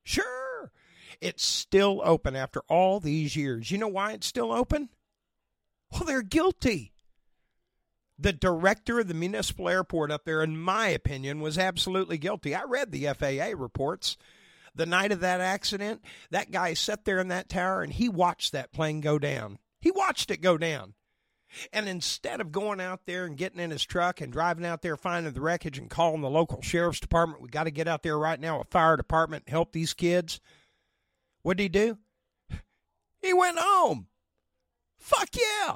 Sure. 0.03 0.71
It's 1.19 1.45
still 1.45 2.01
open 2.03 2.35
after 2.35 2.61
all 2.67 2.99
these 2.99 3.35
years. 3.35 3.71
You 3.71 3.77
know 3.77 3.87
why 3.87 4.13
it's 4.13 4.27
still 4.27 4.51
open? 4.51 4.89
Well, 5.91 6.03
they're 6.05 6.21
guilty. 6.21 6.93
The 8.17 8.33
director 8.33 8.99
of 8.99 9.07
the 9.07 9.13
municipal 9.13 9.67
airport 9.67 10.11
up 10.11 10.25
there, 10.25 10.43
in 10.43 10.57
my 10.59 10.87
opinion, 10.87 11.41
was 11.41 11.57
absolutely 11.57 12.17
guilty. 12.17 12.53
I 12.53 12.63
read 12.63 12.91
the 12.91 13.07
FAA 13.07 13.57
reports. 13.57 14.17
The 14.73 14.85
night 14.85 15.11
of 15.11 15.19
that 15.19 15.41
accident, 15.41 16.01
that 16.29 16.51
guy 16.51 16.75
sat 16.75 17.03
there 17.03 17.19
in 17.19 17.27
that 17.27 17.49
tower 17.49 17.81
and 17.81 17.91
he 17.91 18.07
watched 18.07 18.53
that 18.53 18.71
plane 18.71 19.01
go 19.01 19.19
down. 19.19 19.59
He 19.81 19.91
watched 19.91 20.31
it 20.31 20.37
go 20.37 20.57
down. 20.57 20.93
And 21.73 21.87
instead 21.87 22.41
of 22.41 22.51
going 22.51 22.79
out 22.79 23.05
there 23.05 23.25
and 23.25 23.37
getting 23.37 23.59
in 23.59 23.71
his 23.71 23.85
truck 23.85 24.21
and 24.21 24.31
driving 24.31 24.65
out 24.65 24.81
there, 24.81 24.95
finding 24.95 25.33
the 25.33 25.41
wreckage 25.41 25.77
and 25.77 25.89
calling 25.89 26.21
the 26.21 26.29
local 26.29 26.61
sheriff's 26.61 26.99
department, 26.99 27.41
we 27.41 27.49
got 27.49 27.65
to 27.65 27.71
get 27.71 27.87
out 27.87 28.03
there 28.03 28.17
right 28.17 28.39
now, 28.39 28.61
a 28.61 28.63
fire 28.65 28.97
department, 28.97 29.49
help 29.49 29.71
these 29.71 29.93
kids. 29.93 30.39
What 31.41 31.57
did 31.57 31.63
he 31.63 31.69
do? 31.69 31.97
He 33.21 33.33
went 33.33 33.59
home. 33.59 34.07
Fuck 34.97 35.29
yeah. 35.35 35.75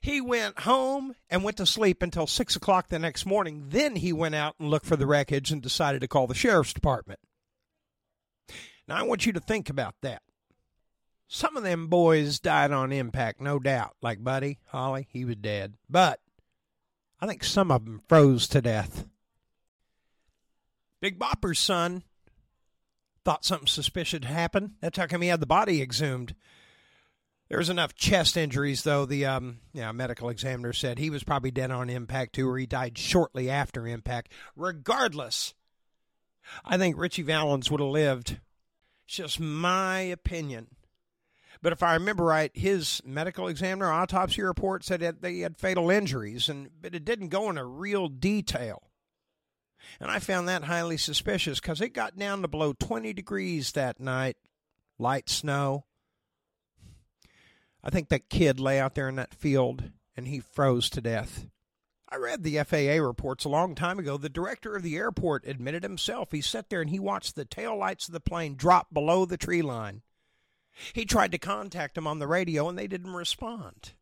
He 0.00 0.22
went 0.22 0.60
home 0.60 1.14
and 1.28 1.44
went 1.44 1.58
to 1.58 1.66
sleep 1.66 2.02
until 2.02 2.26
six 2.26 2.56
o'clock 2.56 2.88
the 2.88 2.98
next 2.98 3.26
morning. 3.26 3.66
Then 3.68 3.96
he 3.96 4.10
went 4.12 4.34
out 4.34 4.54
and 4.58 4.70
looked 4.70 4.86
for 4.86 4.96
the 4.96 5.06
wreckage 5.06 5.50
and 5.50 5.60
decided 5.60 6.00
to 6.00 6.08
call 6.08 6.26
the 6.26 6.34
sheriff's 6.34 6.72
department. 6.72 7.20
Now, 8.86 8.96
I 8.96 9.02
want 9.02 9.26
you 9.26 9.34
to 9.34 9.40
think 9.40 9.68
about 9.68 9.96
that. 10.00 10.22
Some 11.28 11.58
of 11.58 11.62
them 11.62 11.88
boys 11.88 12.40
died 12.40 12.72
on 12.72 12.90
impact, 12.90 13.40
no 13.40 13.58
doubt. 13.58 13.96
Like 14.00 14.24
Buddy 14.24 14.58
Holly, 14.68 15.06
he 15.10 15.26
was 15.26 15.36
dead. 15.36 15.74
But 15.88 16.20
I 17.20 17.26
think 17.26 17.44
some 17.44 17.70
of 17.70 17.84
them 17.84 18.00
froze 18.08 18.48
to 18.48 18.62
death. 18.62 19.04
Big 21.00 21.18
Bopper's 21.18 21.58
son 21.58 22.02
thought 23.24 23.44
something 23.44 23.66
suspicious 23.66 24.24
had 24.24 24.24
happened. 24.24 24.72
That's 24.80 24.96
how 24.96 25.06
come 25.06 25.20
he 25.20 25.28
had 25.28 25.40
the 25.40 25.46
body 25.46 25.82
exhumed. 25.82 26.34
There 27.48 27.58
was 27.58 27.70
enough 27.70 27.94
chest 27.94 28.36
injuries, 28.36 28.82
though. 28.82 29.04
The 29.04 29.26
um, 29.26 29.60
yeah, 29.72 29.92
medical 29.92 30.30
examiner 30.30 30.72
said 30.72 30.98
he 30.98 31.10
was 31.10 31.24
probably 31.24 31.50
dead 31.50 31.70
on 31.70 31.90
impact 31.90 32.34
too, 32.34 32.48
or 32.48 32.58
he 32.58 32.66
died 32.66 32.96
shortly 32.96 33.50
after 33.50 33.86
impact. 33.86 34.32
Regardless, 34.56 35.54
I 36.64 36.78
think 36.78 36.96
Ritchie 36.96 37.22
Valens 37.22 37.70
would 37.70 37.80
have 37.80 37.88
lived. 37.90 38.40
It's 39.06 39.16
just 39.16 39.40
my 39.40 40.00
opinion. 40.00 40.68
But 41.60 41.72
if 41.72 41.82
I 41.82 41.94
remember 41.94 42.24
right, 42.24 42.50
his 42.54 43.02
medical 43.04 43.48
examiner 43.48 43.90
autopsy 43.90 44.42
report 44.42 44.84
said 44.84 45.00
that 45.00 45.22
they 45.22 45.40
had 45.40 45.56
fatal 45.56 45.90
injuries, 45.90 46.48
and 46.48 46.70
but 46.80 46.94
it 46.94 47.04
didn't 47.04 47.28
go 47.28 47.50
into 47.50 47.64
real 47.64 48.08
detail. 48.08 48.82
And 50.00 50.10
I 50.10 50.18
found 50.18 50.48
that 50.48 50.64
highly 50.64 50.96
suspicious 50.96 51.60
because 51.60 51.80
it 51.80 51.90
got 51.90 52.18
down 52.18 52.42
to 52.42 52.48
below 52.48 52.72
20 52.72 53.12
degrees 53.12 53.72
that 53.72 54.00
night, 54.00 54.36
light 54.98 55.28
snow. 55.28 55.84
I 57.82 57.90
think 57.90 58.08
that 58.08 58.28
kid 58.28 58.60
lay 58.60 58.78
out 58.78 58.94
there 58.94 59.08
in 59.08 59.16
that 59.16 59.34
field 59.34 59.90
and 60.16 60.28
he 60.28 60.40
froze 60.40 60.90
to 60.90 61.00
death. 61.00 61.46
I 62.10 62.16
read 62.16 62.42
the 62.42 62.62
FAA 62.64 63.04
reports 63.04 63.44
a 63.44 63.50
long 63.50 63.74
time 63.74 63.98
ago. 63.98 64.16
The 64.16 64.28
director 64.28 64.74
of 64.74 64.82
the 64.82 64.96
airport 64.96 65.46
admitted 65.46 65.82
himself 65.82 66.32
he 66.32 66.40
sat 66.40 66.70
there 66.70 66.80
and 66.80 66.90
he 66.90 66.98
watched 66.98 67.36
the 67.36 67.44
tail 67.44 67.76
lights 67.76 68.08
of 68.08 68.14
the 68.14 68.20
plane 68.20 68.56
drop 68.56 68.92
below 68.92 69.24
the 69.24 69.36
tree 69.36 69.62
line. 69.62 70.02
He 70.92 71.04
tried 71.04 71.32
to 71.32 71.38
contact 71.38 71.94
them 71.94 72.06
on 72.06 72.18
the 72.18 72.26
radio 72.26 72.68
and 72.68 72.78
they 72.78 72.86
didn't 72.86 73.14
respond. 73.14 73.92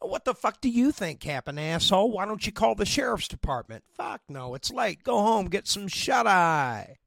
What 0.00 0.24
the 0.24 0.34
fuck 0.34 0.60
do 0.60 0.68
you 0.68 0.92
think 0.92 1.22
happened, 1.22 1.58
asshole? 1.58 2.12
Why 2.12 2.26
don't 2.26 2.44
you 2.46 2.52
call 2.52 2.74
the 2.74 2.84
sheriff's 2.84 3.28
department? 3.28 3.84
Fuck 3.94 4.22
no, 4.28 4.54
it's 4.54 4.70
late. 4.70 5.02
Go 5.02 5.20
home, 5.20 5.48
get 5.48 5.66
some 5.66 5.88
shut 5.88 6.26
eye. 6.26 6.98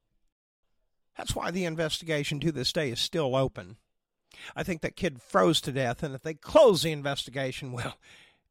That's 1.18 1.36
why 1.36 1.52
the 1.52 1.66
investigation 1.66 2.40
to 2.40 2.52
this 2.52 2.74
day 2.74 2.90
is 2.90 3.00
still 3.00 3.36
open. 3.36 3.78
I 4.56 4.64
think 4.64 4.82
that 4.82 4.96
kid 4.96 5.22
froze 5.22 5.60
to 5.62 5.72
death, 5.72 6.02
and 6.02 6.16
if 6.16 6.24
they 6.24 6.34
close 6.34 6.82
the 6.82 6.92
investigation, 6.92 7.72
well, 7.74 7.98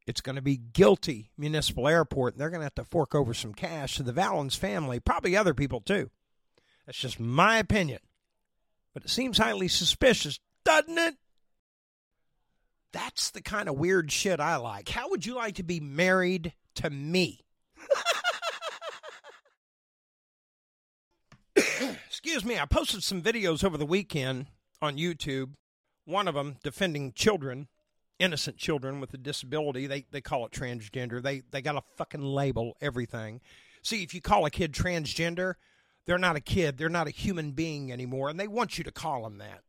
it's 0.06 0.20
going 0.20 0.36
to 0.36 0.42
be 0.42 0.56
guilty 0.56 1.30
municipal 1.36 1.88
airport, 1.88 2.34
and 2.34 2.40
they're 2.40 2.50
going 2.50 2.60
to 2.60 2.66
have 2.66 2.74
to 2.76 2.84
fork 2.84 3.14
over 3.14 3.34
some 3.34 3.54
cash 3.54 3.96
to 3.96 4.02
the 4.02 4.12
Valens 4.12 4.56
family, 4.56 5.00
probably 5.00 5.36
other 5.36 5.54
people 5.54 5.80
too. 5.80 6.10
That's 6.86 6.98
just 6.98 7.20
my 7.20 7.58
opinion. 7.58 8.00
But 8.94 9.04
it 9.04 9.10
seems 9.10 9.38
highly 9.38 9.68
suspicious, 9.68 10.40
doesn't 10.64 10.98
it? 10.98 11.14
That's 12.92 13.30
the 13.30 13.42
kind 13.42 13.68
of 13.68 13.76
weird 13.76 14.10
shit 14.10 14.40
I 14.40 14.56
like. 14.56 14.88
How 14.88 15.10
would 15.10 15.26
you 15.26 15.34
like 15.34 15.56
to 15.56 15.62
be 15.62 15.78
married 15.80 16.54
to 16.76 16.88
me? 16.90 17.44
Excuse 22.06 22.44
me, 22.44 22.58
I 22.58 22.64
posted 22.64 23.02
some 23.02 23.22
videos 23.22 23.62
over 23.62 23.76
the 23.76 23.86
weekend 23.86 24.46
on 24.80 24.96
YouTube, 24.96 25.50
one 26.04 26.28
of 26.28 26.34
them 26.34 26.56
defending 26.62 27.12
children, 27.12 27.68
innocent 28.18 28.56
children 28.56 29.00
with 29.00 29.12
a 29.12 29.18
disability. 29.18 29.86
They, 29.86 30.06
they 30.10 30.20
call 30.20 30.46
it 30.46 30.52
transgender. 30.52 31.22
They, 31.22 31.42
they 31.50 31.60
got 31.62 31.72
to 31.72 31.82
fucking 31.96 32.22
label 32.22 32.76
everything. 32.80 33.40
See, 33.82 34.02
if 34.02 34.14
you 34.14 34.20
call 34.20 34.46
a 34.46 34.50
kid 34.50 34.72
transgender, 34.72 35.54
they're 36.08 36.16
not 36.16 36.36
a 36.36 36.40
kid. 36.40 36.78
They're 36.78 36.88
not 36.88 37.06
a 37.06 37.10
human 37.10 37.50
being 37.52 37.92
anymore, 37.92 38.30
and 38.30 38.40
they 38.40 38.48
want 38.48 38.78
you 38.78 38.84
to 38.84 38.90
call 38.90 39.24
them 39.24 39.36
that. 39.38 39.60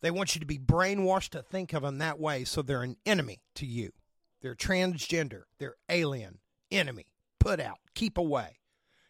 They 0.00 0.10
want 0.10 0.34
you 0.34 0.40
to 0.40 0.46
be 0.46 0.58
brainwashed 0.58 1.28
to 1.30 1.42
think 1.42 1.74
of 1.74 1.82
them 1.82 1.98
that 1.98 2.18
way, 2.18 2.44
so 2.44 2.62
they're 2.62 2.82
an 2.82 2.96
enemy 3.04 3.42
to 3.56 3.66
you. 3.66 3.92
They're 4.40 4.54
transgender. 4.54 5.42
They're 5.58 5.76
alien, 5.90 6.38
enemy, 6.70 7.04
put 7.38 7.60
out, 7.60 7.80
keep 7.94 8.16
away. 8.16 8.60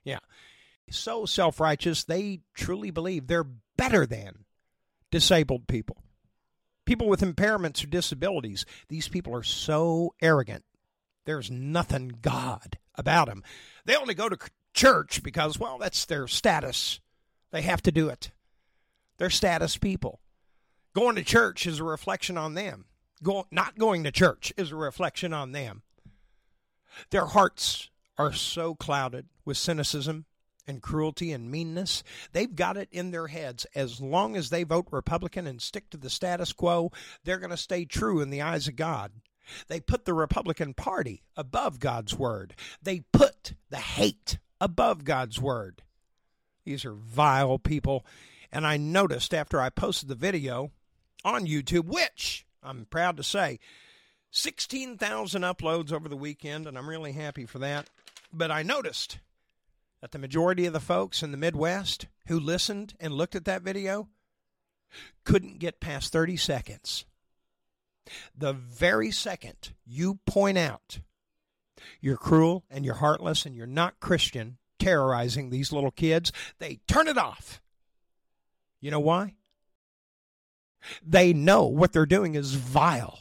Yeah. 0.03 0.19
So 0.91 1.27
self 1.27 1.61
righteous, 1.61 2.03
they 2.03 2.41
truly 2.55 2.91
believe 2.91 3.29
they're 3.29 3.47
better 3.77 4.05
than 4.05 4.45
disabled 5.13 5.69
people. 5.69 5.99
People 6.87 7.09
with 7.09 7.21
impairments 7.21 7.85
or 7.85 7.87
disabilities, 7.87 8.67
these 8.89 9.07
people 9.07 9.33
are 9.33 9.45
so 9.45 10.13
arrogant. 10.21 10.65
There's 11.25 11.53
nothing 11.53 12.19
God 12.21 12.79
about 12.97 13.29
them. 13.29 13.45
They 13.85 13.95
only 13.95 14.15
go 14.15 14.29
to 14.29 14.37
church 14.75 15.23
because, 15.23 15.59
well, 15.59 15.79
that's 15.79 16.05
their 16.05 16.29
status. 16.29 17.01
They 17.51 17.63
have 17.63 17.83
to 17.83 17.93
do 17.93 18.09
it. 18.09 18.31
They're 19.17 19.31
status 19.31 19.77
people. 19.77 20.21
Going 20.95 21.17
to 21.17 21.25
church 21.25 21.67
is 21.67 21.81
a 21.81 21.85
reflection 21.85 22.37
on 22.37 22.55
them. 22.55 22.87
Go, 23.23 23.47
not 23.51 23.79
going 23.79 24.05
to 24.05 24.13
church 24.13 24.53
is 24.57 24.71
a 24.71 24.77
reflection 24.77 25.33
on 25.33 25.53
them. 25.53 25.83
Their 27.11 27.27
hearts 27.27 27.91
are 28.19 28.33
so 28.33 28.75
clouded 28.75 29.27
with 29.45 29.57
cynicism 29.57 30.27
and 30.67 30.83
cruelty 30.83 31.33
and 31.33 31.51
meanness. 31.51 32.03
They've 32.33 32.55
got 32.55 32.77
it 32.77 32.89
in 32.91 33.11
their 33.11 33.29
heads 33.29 33.67
as 33.75 34.01
long 34.01 34.37
as 34.37 34.51
they 34.51 34.63
vote 34.63 34.87
Republican 34.91 35.47
and 35.47 35.61
stick 35.61 35.91
to 35.91 35.97
the 35.97 36.11
status 36.11 36.53
quo, 36.53 36.91
they're 37.25 37.39
going 37.39 37.51
to 37.51 37.57
stay 37.57 37.85
true 37.85 38.21
in 38.21 38.31
the 38.31 38.43
eyes 38.43 38.69
of 38.69 38.77
God. 38.77 39.13
They 39.69 39.81
put 39.81 40.05
the 40.05 40.15
Republican 40.15 40.75
Party 40.75 41.23
above 41.37 41.81
God's 41.81 42.15
word. 42.15 42.55
They 42.83 43.01
put 43.13 43.55
the 43.69 43.77
hate 43.77 44.39
above 44.65 45.05
God's 45.05 45.39
word. 45.39 45.83
These 46.65 46.87
are 46.87 46.95
vile 46.95 47.59
people. 47.59 48.07
And 48.51 48.67
I 48.67 48.79
noticed 48.79 49.35
after 49.35 49.61
I 49.61 49.69
posted 49.69 50.09
the 50.09 50.15
video 50.15 50.71
on 51.23 51.47
YouTube, 51.47 51.85
which 51.85 52.47
I'm 52.63 52.87
proud 52.87 53.19
to 53.19 53.23
say, 53.23 53.59
16,000 54.31 55.43
uploads 55.43 55.93
over 55.93 56.09
the 56.09 56.17
weekend, 56.17 56.67
and 56.67 56.79
I'm 56.79 56.89
really 56.89 57.13
happy 57.13 57.45
for 57.45 57.59
that. 57.59 57.91
But 58.33 58.51
I 58.51 58.63
noticed 58.63 59.19
that 60.01 60.13
the 60.13 60.19
majority 60.19 60.65
of 60.65 60.73
the 60.73 60.81
folks 60.81 61.23
in 61.23 61.31
the 61.31 61.37
Midwest 61.37 62.07
who 62.29 62.41
listened 62.41 62.95
and 62.99 63.13
looked 63.13 63.35
at 63.35 63.45
that 63.45 63.63
video 63.63 64.09
couldn't 65.25 65.59
get 65.59 65.79
past 65.79 66.11
30 66.11 66.39
seconds. 66.39 67.05
The 68.37 68.55
very 68.55 69.11
second 69.11 69.75
you 69.85 70.21
point 70.27 70.57
out 70.57 71.01
you're 72.01 72.17
cruel 72.17 72.65
and 72.71 72.85
you're 72.85 72.95
heartless 72.95 73.47
and 73.47 73.55
you're 73.55 73.67
not 73.67 74.01
Christian, 74.01 74.59
terrorizing 74.79 75.51
these 75.51 75.73
little 75.73 75.91
kids, 75.91 76.33
they 76.59 76.81
turn 76.87 77.09
it 77.09 77.19
off. 77.19 77.61
You 78.81 78.91
know 78.91 79.01
why? 79.01 79.35
They 81.07 81.33
know 81.33 81.65
what 81.65 81.93
they're 81.93 82.07
doing 82.07 82.35
is 82.35 82.55
vile 82.55 83.21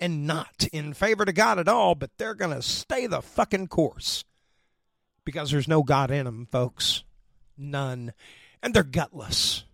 and 0.00 0.26
not 0.26 0.66
in 0.72 0.94
favor 0.94 1.24
to 1.24 1.32
God 1.32 1.58
at 1.58 1.68
all, 1.68 1.94
but 1.94 2.10
they're 2.16 2.34
going 2.34 2.54
to 2.54 2.62
stay 2.62 3.06
the 3.06 3.22
fucking 3.22 3.68
course 3.68 4.24
because 5.24 5.50
there's 5.50 5.68
no 5.68 5.82
God 5.82 6.10
in 6.10 6.24
them, 6.24 6.46
folks. 6.50 7.04
None. 7.56 8.12
And 8.62 8.74
they're 8.74 8.82
gutless. 8.82 9.64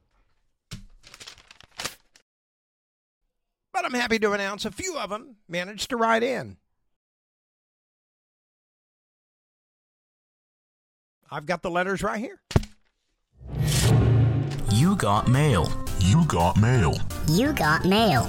But 3.72 3.84
I'm 3.84 3.94
happy 3.94 4.18
to 4.18 4.32
announce 4.32 4.64
a 4.64 4.70
few 4.70 4.98
of 4.98 5.10
them 5.10 5.36
managed 5.48 5.90
to 5.90 5.96
write 5.96 6.22
in. 6.22 6.56
I've 11.32 11.46
got 11.46 11.62
the 11.62 11.70
letters 11.70 12.02
right 12.02 12.18
here. 12.18 12.40
You 14.72 14.96
got 14.96 15.28
mail. 15.28 15.70
You 16.00 16.24
got 16.26 16.56
mail. 16.56 16.94
You 17.28 17.52
got 17.52 17.84
mail. 17.84 18.26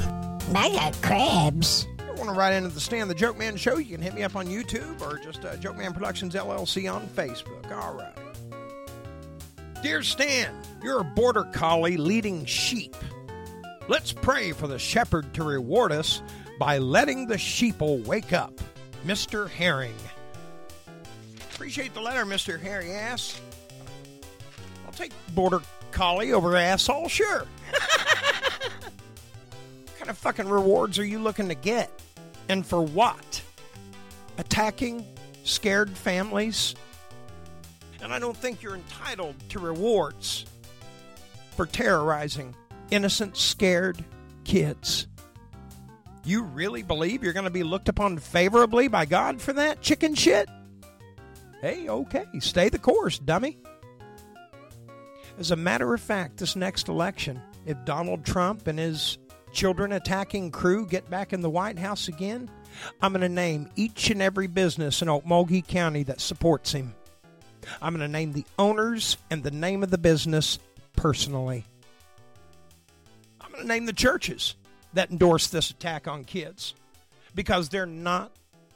I 0.53 0.69
got 0.69 1.01
crabs. 1.01 1.87
you 1.99 2.13
want 2.13 2.29
to 2.29 2.33
write 2.33 2.53
into 2.53 2.69
the 2.69 2.79
Stan 2.79 3.07
the 3.07 3.15
Joke 3.15 3.39
Man 3.39 3.57
Show, 3.57 3.77
you 3.77 3.95
can 3.95 4.01
hit 4.01 4.13
me 4.13 4.21
up 4.21 4.35
on 4.35 4.45
YouTube 4.45 5.01
or 5.01 5.17
just 5.17 5.43
uh, 5.45 5.55
Joke 5.57 5.77
Man 5.77 5.93
Productions 5.93 6.35
LLC 6.35 6.93
on 6.93 7.07
Facebook. 7.07 7.71
All 7.71 7.95
right. 7.95 8.13
Dear 9.81 10.03
Stan, 10.03 10.53
you're 10.83 10.99
a 10.99 11.03
border 11.03 11.45
collie 11.45 11.97
leading 11.97 12.45
sheep. 12.45 12.95
Let's 13.87 14.11
pray 14.11 14.51
for 14.51 14.67
the 14.67 14.77
shepherd 14.77 15.33
to 15.33 15.43
reward 15.43 15.91
us 15.91 16.21
by 16.59 16.77
letting 16.77 17.25
the 17.25 17.35
sheeple 17.35 18.05
wake 18.05 18.31
up. 18.31 18.61
Mr. 19.05 19.49
Herring. 19.49 19.95
Appreciate 21.61 21.93
the 21.93 22.01
letter, 22.01 22.25
Mr. 22.25 22.59
Harry 22.59 22.91
Ass. 22.91 23.39
I'll 24.83 24.93
take 24.93 25.11
border 25.35 25.61
collie 25.91 26.33
over 26.33 26.57
asshole, 26.57 27.07
sure. 27.07 27.45
what 27.69 28.91
kind 29.95 30.09
of 30.09 30.17
fucking 30.17 30.49
rewards 30.49 30.97
are 30.97 31.05
you 31.05 31.19
looking 31.19 31.49
to 31.49 31.53
get? 31.53 31.91
And 32.49 32.65
for 32.65 32.81
what? 32.81 33.43
Attacking 34.39 35.05
scared 35.43 35.91
families? 35.91 36.73
And 38.01 38.11
I 38.11 38.17
don't 38.17 38.35
think 38.35 38.63
you're 38.63 38.73
entitled 38.73 39.35
to 39.49 39.59
rewards 39.59 40.47
for 41.55 41.67
terrorizing 41.67 42.55
innocent, 42.89 43.37
scared 43.37 44.03
kids. 44.45 45.05
You 46.23 46.41
really 46.41 46.81
believe 46.81 47.23
you're 47.23 47.33
going 47.33 47.43
to 47.43 47.51
be 47.51 47.61
looked 47.61 47.87
upon 47.87 48.17
favorably 48.17 48.87
by 48.87 49.05
God 49.05 49.39
for 49.39 49.53
that 49.53 49.81
chicken 49.81 50.15
shit? 50.15 50.49
Hey, 51.61 51.87
okay, 51.87 52.25
stay 52.39 52.69
the 52.69 52.79
course, 52.79 53.19
dummy. 53.19 53.59
As 55.37 55.51
a 55.51 55.55
matter 55.55 55.93
of 55.93 56.01
fact, 56.01 56.37
this 56.37 56.55
next 56.55 56.89
election, 56.89 57.39
if 57.67 57.77
Donald 57.85 58.25
Trump 58.25 58.65
and 58.65 58.79
his 58.79 59.19
children 59.53 59.91
attacking 59.91 60.49
crew 60.49 60.87
get 60.87 61.07
back 61.09 61.33
in 61.33 61.41
the 61.41 61.49
White 61.51 61.77
House 61.77 62.07
again, 62.07 62.49
I'm 62.99 63.13
going 63.13 63.21
to 63.21 63.29
name 63.29 63.69
each 63.75 64.09
and 64.09 64.23
every 64.23 64.47
business 64.47 65.03
in 65.03 65.07
Okmulgee 65.07 65.67
County 65.67 66.01
that 66.03 66.19
supports 66.19 66.71
him. 66.71 66.95
I'm 67.79 67.95
going 67.95 68.07
to 68.07 68.11
name 68.11 68.33
the 68.33 68.45
owners 68.57 69.17
and 69.29 69.43
the 69.43 69.51
name 69.51 69.83
of 69.83 69.91
the 69.91 69.99
business 69.99 70.57
personally. 70.95 71.63
I'm 73.39 73.51
going 73.51 73.61
to 73.61 73.67
name 73.67 73.85
the 73.85 73.93
churches 73.93 74.55
that 74.93 75.11
endorse 75.11 75.47
this 75.47 75.69
attack 75.69 76.07
on 76.07 76.23
kids 76.23 76.73
because 77.35 77.69
they're 77.69 77.85
not 77.85 78.31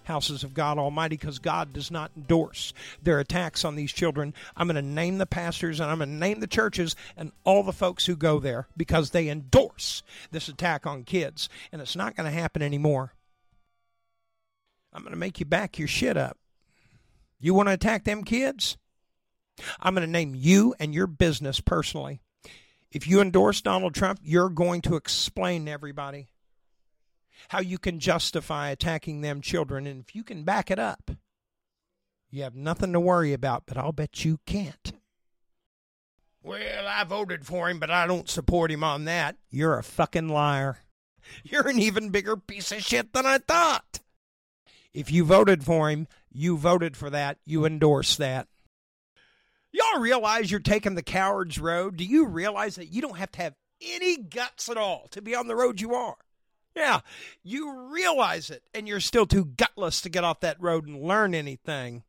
houses 0.05 0.43
of 0.43 0.53
God 0.53 0.77
Almighty 0.77 1.17
because 1.17 1.39
God 1.39 1.73
does 1.73 1.91
not 1.91 2.11
endorse 2.15 2.73
their 3.01 3.19
attacks 3.19 3.65
on 3.65 3.75
these 3.75 3.91
children. 3.91 4.33
I'm 4.55 4.67
going 4.67 4.75
to 4.75 4.81
name 4.81 5.17
the 5.17 5.25
pastors 5.25 5.79
and 5.79 5.91
I'm 5.91 5.97
going 5.97 6.09
to 6.09 6.15
name 6.15 6.39
the 6.39 6.47
churches 6.47 6.95
and 7.17 7.31
all 7.43 7.63
the 7.63 7.73
folks 7.73 8.05
who 8.05 8.15
go 8.15 8.39
there 8.39 8.67
because 8.77 9.09
they 9.09 9.29
endorse 9.29 10.03
this 10.31 10.47
attack 10.47 10.85
on 10.85 11.03
kids. 11.03 11.49
And 11.71 11.81
it's 11.81 11.95
not 11.95 12.15
going 12.15 12.31
to 12.31 12.37
happen 12.37 12.61
anymore. 12.61 13.13
I'm 14.93 15.01
going 15.01 15.11
to 15.11 15.19
make 15.19 15.39
you 15.39 15.45
back 15.45 15.77
your 15.77 15.87
shit 15.87 16.15
up. 16.15 16.37
You 17.39 17.53
want 17.53 17.67
to 17.67 17.73
attack 17.73 18.05
them 18.05 18.23
kids? 18.23 18.77
I'm 19.79 19.93
going 19.93 20.05
to 20.05 20.11
name 20.11 20.33
you 20.35 20.73
and 20.79 20.93
your 20.93 21.07
business 21.07 21.59
personally. 21.59 22.21
If 22.91 23.07
you 23.07 23.19
endorse 23.19 23.61
Donald 23.61 23.93
Trump, 23.93 24.19
you're 24.23 24.49
going 24.49 24.81
to 24.83 24.95
explain 24.95 25.65
to 25.65 25.71
everybody 25.71 26.29
how 27.49 27.59
you 27.59 27.77
can 27.77 27.99
justify 27.99 28.69
attacking 28.69 29.21
them 29.21 29.41
children. 29.41 29.87
And 29.87 30.01
if 30.01 30.15
you 30.15 30.23
can 30.23 30.43
back 30.43 30.71
it 30.71 30.79
up, 30.79 31.11
you 32.29 32.43
have 32.43 32.55
nothing 32.55 32.93
to 32.93 32.99
worry 32.99 33.33
about, 33.33 33.63
but 33.65 33.77
I'll 33.77 33.91
bet 33.91 34.25
you 34.25 34.39
can't. 34.45 34.93
Well, 36.43 36.87
I 36.87 37.03
voted 37.03 37.45
for 37.45 37.69
him, 37.69 37.79
but 37.79 37.89
I 37.89 38.05
don't 38.05 38.29
support 38.29 38.71
him 38.71 38.83
on 38.83 39.05
that. 39.05 39.37
You're 39.49 39.79
a 39.79 39.83
fucking 39.83 40.29
liar. 40.29 40.77
You're 41.43 41.67
an 41.67 41.79
even 41.79 42.09
bigger 42.09 42.37
piece 42.37 42.71
of 42.71 42.83
shit 42.83 43.13
than 43.13 43.25
I 43.25 43.39
thought. 43.39 44.01
If 44.93 45.11
you 45.11 45.25
voted 45.25 45.63
for 45.63 45.89
him, 45.89 46.07
you 46.31 46.57
voted 46.57 46.95
for 46.95 47.09
that, 47.09 47.39
you 47.45 47.65
endorse 47.65 48.15
that. 48.17 48.47
Y'all 49.71 49.99
realize 49.99 50.51
you're 50.51 50.59
taking 50.59 50.95
the 50.95 51.03
coward's 51.03 51.59
road? 51.59 51.97
Do 51.97 52.05
you 52.05 52.25
realize 52.27 52.75
that 52.75 52.93
you 52.93 53.01
don't 53.01 53.17
have 53.17 53.31
to 53.33 53.41
have 53.41 53.55
any 53.81 54.17
guts 54.17 54.69
at 54.69 54.77
all 54.77 55.07
to 55.11 55.21
be 55.21 55.35
on 55.35 55.47
the 55.47 55.55
road 55.55 55.81
you 55.81 55.95
are? 55.95 56.15
Yeah, 56.75 56.99
you 57.41 57.89
realize 57.91 58.49
it, 58.49 58.63
and 58.73 58.87
you're 58.87 58.99
still 58.99 59.25
too 59.25 59.45
gutless 59.45 60.01
to 60.01 60.09
get 60.09 60.25
off 60.25 60.41
that 60.41 60.61
road 60.61 60.87
and 60.87 61.01
learn 61.01 61.33
anything. 61.33 62.03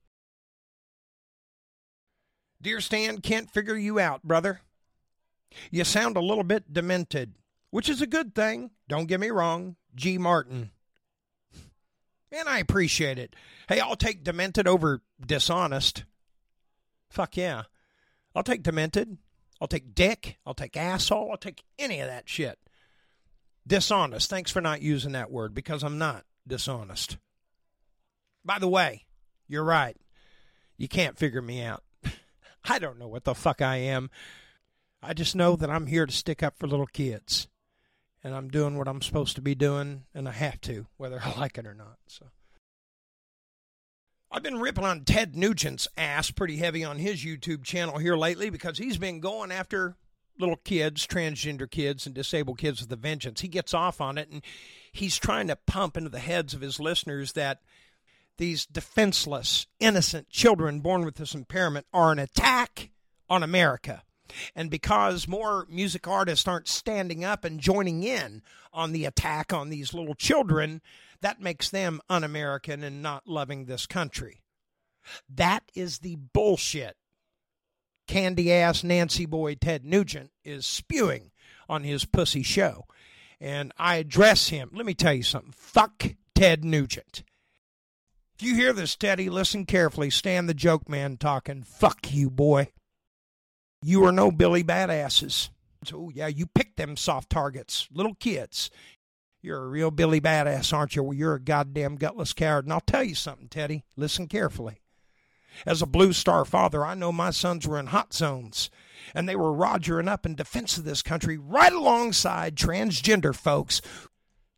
Dear 2.61 2.81
Stan, 2.81 3.21
can't 3.21 3.51
figure 3.51 3.77
you 3.77 4.01
out, 4.01 4.25
brother. 4.25 4.61
You 5.71 5.85
sound 5.85 6.17
a 6.17 6.21
little 6.21 6.43
bit 6.43 6.73
demented, 6.73 7.35
which 7.71 7.89
is 7.89 8.03
a 8.03 8.07
good 8.07 8.35
thing. 8.35 8.71
Don't 8.89 9.07
get 9.07 9.21
me 9.21 9.31
wrong, 9.31 9.77
G. 9.95 10.19
Martin. 10.19 10.71
And 12.33 12.49
I 12.49 12.59
appreciate 12.59 13.19
it. 13.19 13.37
Hey, 13.69 13.79
I'll 13.79 13.97
take 13.97 14.25
demented 14.25 14.67
over 14.67 15.03
dishonest. 15.25 16.05
Fuck 17.09 17.37
yeah. 17.37 17.63
I'll 18.35 18.43
take 18.43 18.65
demented. 18.65 19.17
I'll 19.61 19.69
take 19.69 19.95
dick. 19.95 20.39
I'll 20.45 20.55
take 20.55 20.77
asshole. 20.77 21.31
I'll 21.31 21.39
take 21.39 21.63
any 21.79 22.01
of 22.01 22.09
that 22.09 22.29
shit. 22.29 22.59
Dishonest. 23.67 24.31
Thanks 24.31 24.51
for 24.51 24.61
not 24.61 24.83
using 24.83 25.13
that 25.13 25.31
word 25.31 25.55
because 25.55 25.83
I'm 25.83 25.99
not 25.99 26.25
dishonest. 26.47 27.19
By 28.45 28.59
the 28.59 28.69
way, 28.69 29.07
you're 29.49 29.65
right. 29.65 29.97
You 30.77 30.89
can't 30.89 31.19
figure 31.19 31.43
me 31.43 31.63
out. 31.63 31.83
I 32.65 32.79
don't 32.79 32.99
know 32.99 33.09
what 33.09 33.25
the 33.25 33.35
fuck 33.35 33.61
I 33.61 33.77
am. 33.77 34.11
I 35.03 35.15
just 35.15 35.35
know 35.37 35.57
that 35.57 35.71
I'm 35.71 35.87
here 35.87 36.07
to 36.07 36.13
stick 36.13 36.43
up 36.43 36.59
for 36.59 36.67
little 36.67 36.87
kids. 36.87 37.49
And 38.23 38.35
I'm 38.35 38.49
doing 38.49 38.77
what 38.77 38.89
I'm 38.89 39.03
supposed 39.03 39.37
to 39.37 39.43
be 39.43 39.55
doing, 39.55 40.05
and 40.13 40.29
I 40.29 40.33
have 40.33 40.61
to, 40.63 40.87
whether 40.97 41.21
I 41.23 41.33
like 41.39 41.59
it 41.59 41.67
or 41.67 41.75
not. 41.75 41.99
So 42.09 42.27
I've 44.31 44.43
been 44.43 44.59
ripping 44.59 44.85
on 44.85 45.05
Ted 45.05 45.35
Nugent's 45.35 45.87
ass 45.97 46.31
pretty 46.31 46.57
heavy 46.57 46.85
on 46.85 46.99
his 46.99 47.25
YouTube 47.25 47.63
channel 47.63 47.99
here 47.99 48.17
lately 48.17 48.51
because 48.51 48.79
he's 48.79 48.99
been 48.99 49.21
going 49.21 49.53
after 49.53 49.97
little 50.39 50.57
kids, 50.57 51.07
transgender 51.07 51.71
kids, 51.71 52.07
and 52.07 52.15
disabled 52.15 52.59
kids 52.59 52.81
with 52.81 52.93
a 52.93 52.97
vengeance. 52.97 53.41
He 53.41 53.49
gets 53.49 53.75
off 53.75 54.01
on 54.01 54.19
it, 54.19 54.31
and 54.31 54.43
he's 54.93 55.19
trying 55.19 55.49
to 55.49 55.57
pump 55.57 55.97
into 55.97 56.11
the 56.11 56.19
heads 56.19 56.55
of 56.55 56.61
his 56.61 56.81
listeners 56.81 57.33
that 57.33 57.61
these 58.39 58.67
defenseless, 58.67 59.67
innocent 59.81 60.29
children 60.29 60.81
born 60.81 61.05
with 61.05 61.17
this 61.17 61.35
impairment 61.35 61.87
are 61.93 62.13
an 62.13 62.19
attack 62.19 62.91
on 63.29 63.43
America. 63.43 64.03
And 64.55 64.71
because 64.71 65.29
more 65.29 65.67
music 65.71 66.07
artists 66.07 66.47
aren't 66.49 66.69
standing 66.69 67.25
up 67.25 67.45
and 67.45 67.61
joining 67.61 68.03
in 68.03 68.43
on 68.73 68.93
the 68.93 69.05
attack 69.05 69.53
on 69.53 69.69
these 69.69 69.95
little 69.95 70.15
children, 70.15 70.83
that 71.21 71.41
makes 71.41 71.71
them 71.71 72.01
un 72.11 72.25
American 72.25 72.83
and 72.83 73.03
not 73.03 73.27
loving 73.27 73.65
this 73.65 73.87
country. 73.87 74.43
That 75.33 75.63
is 75.75 75.99
the 75.99 76.17
bullshit 76.17 76.97
candy 78.07 78.53
ass 78.53 78.85
Nancy 78.85 79.27
boy 79.27 79.55
Ted 79.55 79.85
Nugent 79.85 80.31
is 80.45 80.67
spewing 80.67 81.31
on 81.69 81.85
his 81.85 82.05
pussy 82.05 82.43
show. 82.43 82.87
And 83.41 83.73
I 83.79 83.97
address 83.97 84.49
him. 84.49 84.71
Let 84.73 84.87
me 84.87 84.95
tell 84.95 85.13
you 85.13 85.23
something. 85.23 85.53
Fuck 85.53 86.07
Ted 86.35 86.65
Nugent. 86.65 87.23
If 88.39 88.47
you 88.47 88.55
hear 88.55 88.73
this, 88.73 88.97
Teddy, 88.97 89.31
listen 89.31 89.65
carefully. 89.65 90.11
Stan 90.11 90.47
the 90.47 90.55
joke 90.55 90.89
man 90.89 91.17
talking. 91.17 91.63
Fuck 91.63 92.13
you, 92.13 92.31
boy. 92.31 92.69
You 93.83 94.05
are 94.05 94.13
no 94.13 94.31
Billy 94.31 94.65
Badasses. 94.65 95.51
Oh, 95.93 96.11
yeah, 96.11 96.27
you 96.27 96.47
pick 96.47 96.77
them 96.77 96.97
soft 96.97 97.31
targets, 97.31 97.89
little 97.93 98.15
kids. 98.15 98.71
You're 99.41 99.63
a 99.63 99.69
real 99.69 99.91
Billy 99.91 100.21
Badass, 100.21 100.73
aren't 100.73 100.97
you? 100.97 101.03
Well, 101.05 101.17
you're 101.17 101.35
a 101.35 101.41
goddamn 101.41 101.97
gutless 101.97 102.33
coward. 102.33 102.65
And 102.65 102.73
I'll 102.73 102.81
tell 102.81 103.05
you 103.05 103.15
something, 103.15 103.49
Teddy. 103.49 103.85
Listen 103.97 104.27
carefully. 104.27 104.81
As 105.65 105.81
a 105.81 105.87
Blue 105.87 106.13
Star 106.13 106.45
father, 106.45 106.85
I 106.85 106.95
know 106.95 107.13
my 107.13 107.31
sons 107.31 107.67
were 107.67 107.79
in 107.79 107.87
hot 107.87 108.13
zones, 108.13 108.71
and 109.15 109.29
they 109.29 109.37
were 109.37 109.53
rogering 109.53 110.09
up 110.09 110.27
in 110.27 110.35
defense 110.35 110.77
of 110.77 110.85
this 110.85 111.03
country 111.03 111.39
right 111.39 111.73
alongside 111.73 112.57
transgender 112.57 113.35
folks. 113.35 113.81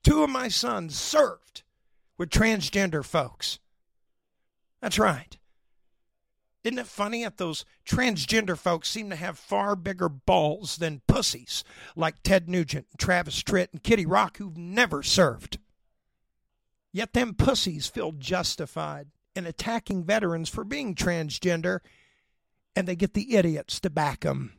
Two 0.03 0.25
of 0.25 0.31
my 0.31 0.49
sons 0.49 0.99
served 0.99 1.63
with 2.17 2.31
transgender 2.31 3.05
folks. 3.05 3.59
That's 4.81 4.99
right. 4.99 5.37
Isn't 6.65 6.79
it 6.79 6.87
funny 6.87 7.25
that 7.25 7.37
those 7.37 7.65
transgender 7.89 8.57
folks 8.57 8.91
seem 8.91 9.11
to 9.11 9.17
have 9.17 9.39
far 9.39 9.77
bigger 9.77 10.09
balls 10.09 10.77
than 10.77 11.03
pussies 11.07 11.65
like 11.97 12.23
Ted 12.23 12.49
Nugent, 12.49 12.87
Travis 12.99 13.43
Tritt, 13.43 13.73
and 13.73 13.83
Kitty 13.83 14.05
Rock 14.05 14.37
who've 14.37 14.57
never 14.57 15.03
served? 15.03 15.59
Yet 16.93 17.13
them 17.13 17.35
pussies 17.35 17.87
feel 17.87 18.13
justified 18.13 19.09
in 19.35 19.47
attacking 19.47 20.05
veterans 20.05 20.49
for 20.49 20.65
being 20.65 20.95
transgender, 20.95 21.81
and 22.75 22.87
they 22.87 22.97
get 22.97 23.15
the 23.15 23.37
idiots 23.37 23.81
to 23.81 23.91
back 23.91 24.21
them. 24.21 24.53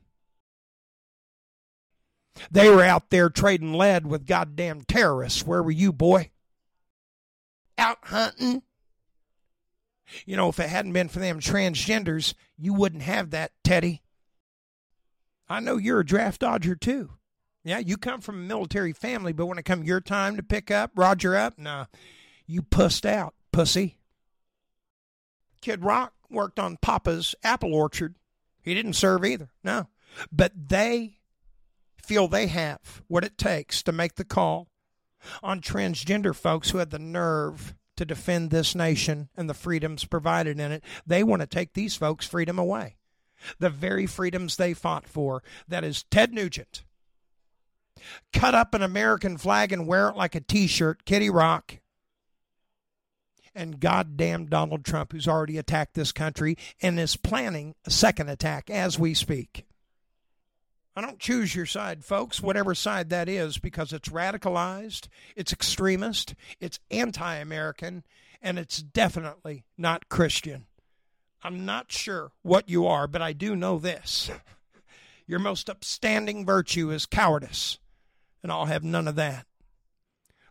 They 2.51 2.69
were 2.69 2.83
out 2.83 3.09
there 3.09 3.29
trading 3.29 3.73
lead 3.73 4.07
with 4.07 4.25
goddamn 4.25 4.81
terrorists. 4.81 5.45
Where 5.45 5.61
were 5.61 5.71
you, 5.71 5.91
boy? 5.91 6.31
Out 7.77 7.99
hunting? 8.03 8.63
You 10.25 10.37
know, 10.37 10.49
if 10.49 10.59
it 10.59 10.69
hadn't 10.69 10.93
been 10.93 11.09
for 11.09 11.19
them 11.19 11.39
transgenders, 11.39 12.33
you 12.57 12.73
wouldn't 12.73 13.03
have 13.03 13.31
that, 13.31 13.51
Teddy. 13.63 14.01
I 15.47 15.59
know 15.59 15.77
you're 15.77 15.99
a 15.99 16.05
draft 16.05 16.41
dodger 16.41 16.75
too. 16.75 17.11
Yeah, 17.63 17.79
you 17.79 17.97
come 17.97 18.21
from 18.21 18.35
a 18.35 18.47
military 18.47 18.93
family, 18.93 19.33
but 19.33 19.45
when 19.45 19.57
it 19.57 19.65
come 19.65 19.83
your 19.83 20.01
time 20.01 20.37
to 20.37 20.43
pick 20.43 20.71
up, 20.71 20.91
Roger 20.95 21.35
up, 21.35 21.59
nah, 21.59 21.85
you 22.47 22.61
pussed 22.61 23.05
out, 23.05 23.35
pussy. 23.51 23.98
Kid 25.61 25.83
Rock 25.83 26.13
worked 26.29 26.59
on 26.59 26.77
Papa's 26.77 27.35
apple 27.43 27.73
orchard. 27.73 28.15
He 28.61 28.73
didn't 28.73 28.93
serve 28.93 29.25
either, 29.25 29.49
no. 29.63 29.87
But 30.31 30.51
they 30.69 31.17
feel 32.01 32.27
they 32.27 32.47
have 32.47 33.03
what 33.07 33.23
it 33.23 33.37
takes 33.37 33.83
to 33.83 33.91
make 33.91 34.15
the 34.15 34.25
call 34.25 34.67
on 35.43 35.61
transgender 35.61 36.35
folks 36.35 36.69
who 36.69 36.77
had 36.77 36.89
the 36.89 36.99
nerve 36.99 37.75
to 37.97 38.05
defend 38.05 38.49
this 38.49 38.73
nation 38.75 39.29
and 39.35 39.49
the 39.49 39.53
freedoms 39.53 40.05
provided 40.05 40.59
in 40.59 40.71
it. 40.71 40.83
They 41.05 41.23
want 41.23 41.41
to 41.41 41.47
take 41.47 41.73
these 41.73 41.95
folks' 41.95 42.25
freedom 42.25 42.57
away. 42.57 42.95
The 43.59 43.69
very 43.69 44.05
freedoms 44.05 44.55
they 44.55 44.73
fought 44.73 45.07
for. 45.07 45.43
That 45.67 45.83
is 45.83 46.03
Ted 46.03 46.33
Nugent. 46.33 46.83
Cut 48.31 48.55
up 48.55 48.73
an 48.73 48.81
American 48.81 49.37
flag 49.37 49.73
and 49.73 49.87
wear 49.87 50.09
it 50.09 50.15
like 50.15 50.35
a 50.35 50.41
t 50.41 50.67
shirt, 50.67 51.05
Kitty 51.05 51.29
Rock. 51.29 51.78
And 53.55 53.79
goddamn 53.79 54.45
Donald 54.45 54.85
Trump, 54.85 55.11
who's 55.11 55.27
already 55.27 55.57
attacked 55.57 55.95
this 55.95 56.11
country 56.11 56.57
and 56.81 56.99
is 56.99 57.15
planning 57.15 57.75
a 57.85 57.91
second 57.91 58.29
attack 58.29 58.69
as 58.69 58.99
we 58.99 59.13
speak. 59.13 59.65
I 60.95 61.01
don't 61.01 61.19
choose 61.19 61.55
your 61.55 61.65
side, 61.65 62.03
folks, 62.03 62.41
whatever 62.41 62.75
side 62.75 63.09
that 63.09 63.29
is, 63.29 63.57
because 63.57 63.93
it's 63.93 64.09
radicalized, 64.09 65.07
it's 65.35 65.53
extremist, 65.53 66.35
it's 66.59 66.79
anti 66.91 67.35
American, 67.35 68.03
and 68.41 68.59
it's 68.59 68.81
definitely 68.81 69.63
not 69.77 70.09
Christian. 70.09 70.65
I'm 71.41 71.65
not 71.65 71.91
sure 71.91 72.31
what 72.41 72.69
you 72.69 72.85
are, 72.85 73.07
but 73.07 73.21
I 73.21 73.31
do 73.33 73.55
know 73.55 73.79
this. 73.79 74.29
Your 75.27 75.39
most 75.39 75.69
upstanding 75.69 76.45
virtue 76.45 76.91
is 76.91 77.05
cowardice, 77.05 77.79
and 78.43 78.51
I'll 78.51 78.65
have 78.65 78.83
none 78.83 79.07
of 79.07 79.15
that. 79.15 79.45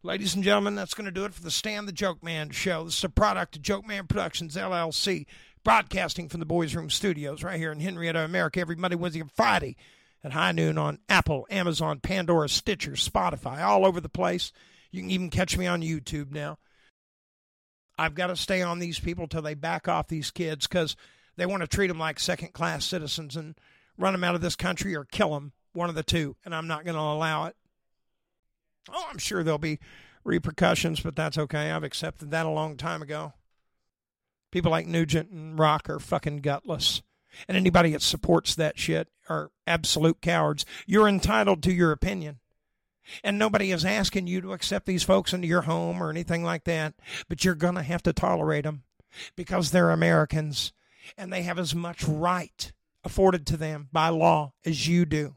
Ladies 0.04 0.36
and 0.36 0.44
gentlemen, 0.44 0.76
that's 0.76 0.94
going 0.94 1.06
to 1.06 1.10
do 1.10 1.24
it 1.24 1.34
for 1.34 1.42
the 1.42 1.50
Stan 1.50 1.86
the 1.86 1.92
Joke 1.92 2.22
Man 2.22 2.50
show. 2.50 2.84
This 2.84 2.98
is 2.98 3.04
a 3.04 3.08
product 3.08 3.56
of 3.56 3.62
Joke 3.62 3.84
Man 3.84 4.06
Productions, 4.06 4.54
LLC, 4.54 5.26
broadcasting 5.64 6.28
from 6.28 6.38
the 6.38 6.46
Boys 6.46 6.72
Room 6.76 6.88
Studios 6.88 7.42
right 7.42 7.58
here 7.58 7.72
in 7.72 7.80
Henrietta, 7.80 8.20
America, 8.20 8.60
every 8.60 8.76
Monday, 8.76 8.94
Wednesday, 8.96 9.20
and 9.20 9.32
Friday 9.32 9.76
at 10.22 10.32
high 10.32 10.52
noon 10.52 10.78
on 10.78 11.00
Apple, 11.08 11.48
Amazon, 11.50 11.98
Pandora, 11.98 12.48
Stitcher, 12.48 12.92
Spotify, 12.92 13.60
all 13.60 13.84
over 13.84 14.00
the 14.00 14.08
place. 14.08 14.52
You 14.92 15.02
can 15.02 15.10
even 15.10 15.30
catch 15.30 15.58
me 15.58 15.66
on 15.66 15.82
YouTube 15.82 16.30
now. 16.30 16.58
I've 17.98 18.14
got 18.14 18.28
to 18.28 18.36
stay 18.36 18.62
on 18.62 18.78
these 18.78 19.00
people 19.00 19.26
till 19.26 19.42
they 19.42 19.54
back 19.54 19.88
off 19.88 20.06
these 20.06 20.30
kids 20.30 20.68
because 20.68 20.94
they 21.36 21.44
want 21.44 21.62
to 21.62 21.66
treat 21.66 21.88
them 21.88 21.98
like 21.98 22.20
second 22.20 22.52
class 22.52 22.84
citizens 22.84 23.34
and 23.34 23.56
run 23.98 24.12
them 24.12 24.22
out 24.22 24.36
of 24.36 24.42
this 24.42 24.54
country 24.54 24.94
or 24.94 25.04
kill 25.04 25.30
them, 25.34 25.54
one 25.72 25.88
of 25.88 25.96
the 25.96 26.04
two, 26.04 26.36
and 26.44 26.54
I'm 26.54 26.68
not 26.68 26.84
going 26.84 26.94
to 26.94 27.00
allow 27.00 27.46
it. 27.46 27.56
Oh, 28.92 29.06
I'm 29.10 29.18
sure 29.18 29.42
there'll 29.42 29.58
be 29.58 29.78
repercussions, 30.24 31.00
but 31.00 31.16
that's 31.16 31.38
okay. 31.38 31.70
I've 31.70 31.84
accepted 31.84 32.30
that 32.30 32.46
a 32.46 32.50
long 32.50 32.76
time 32.76 33.02
ago. 33.02 33.34
People 34.50 34.70
like 34.70 34.86
Nugent 34.86 35.30
and 35.30 35.58
Rock 35.58 35.90
are 35.90 35.98
fucking 35.98 36.38
gutless. 36.38 37.02
And 37.46 37.56
anybody 37.56 37.92
that 37.92 38.02
supports 38.02 38.54
that 38.54 38.78
shit 38.78 39.08
are 39.28 39.50
absolute 39.66 40.20
cowards. 40.20 40.64
You're 40.86 41.08
entitled 41.08 41.62
to 41.64 41.72
your 41.72 41.92
opinion. 41.92 42.38
And 43.22 43.38
nobody 43.38 43.72
is 43.72 43.84
asking 43.84 44.26
you 44.26 44.40
to 44.42 44.52
accept 44.52 44.86
these 44.86 45.02
folks 45.02 45.32
into 45.32 45.46
your 45.46 45.62
home 45.62 46.02
or 46.02 46.10
anything 46.10 46.44
like 46.44 46.64
that, 46.64 46.94
but 47.28 47.44
you're 47.44 47.54
going 47.54 47.76
to 47.76 47.82
have 47.82 48.02
to 48.02 48.12
tolerate 48.12 48.64
them 48.64 48.82
because 49.34 49.70
they're 49.70 49.90
Americans 49.90 50.72
and 51.16 51.32
they 51.32 51.42
have 51.42 51.58
as 51.58 51.74
much 51.74 52.04
right 52.04 52.72
afforded 53.04 53.46
to 53.46 53.56
them 53.56 53.88
by 53.92 54.08
law 54.08 54.52
as 54.66 54.86
you 54.88 55.06
do. 55.06 55.36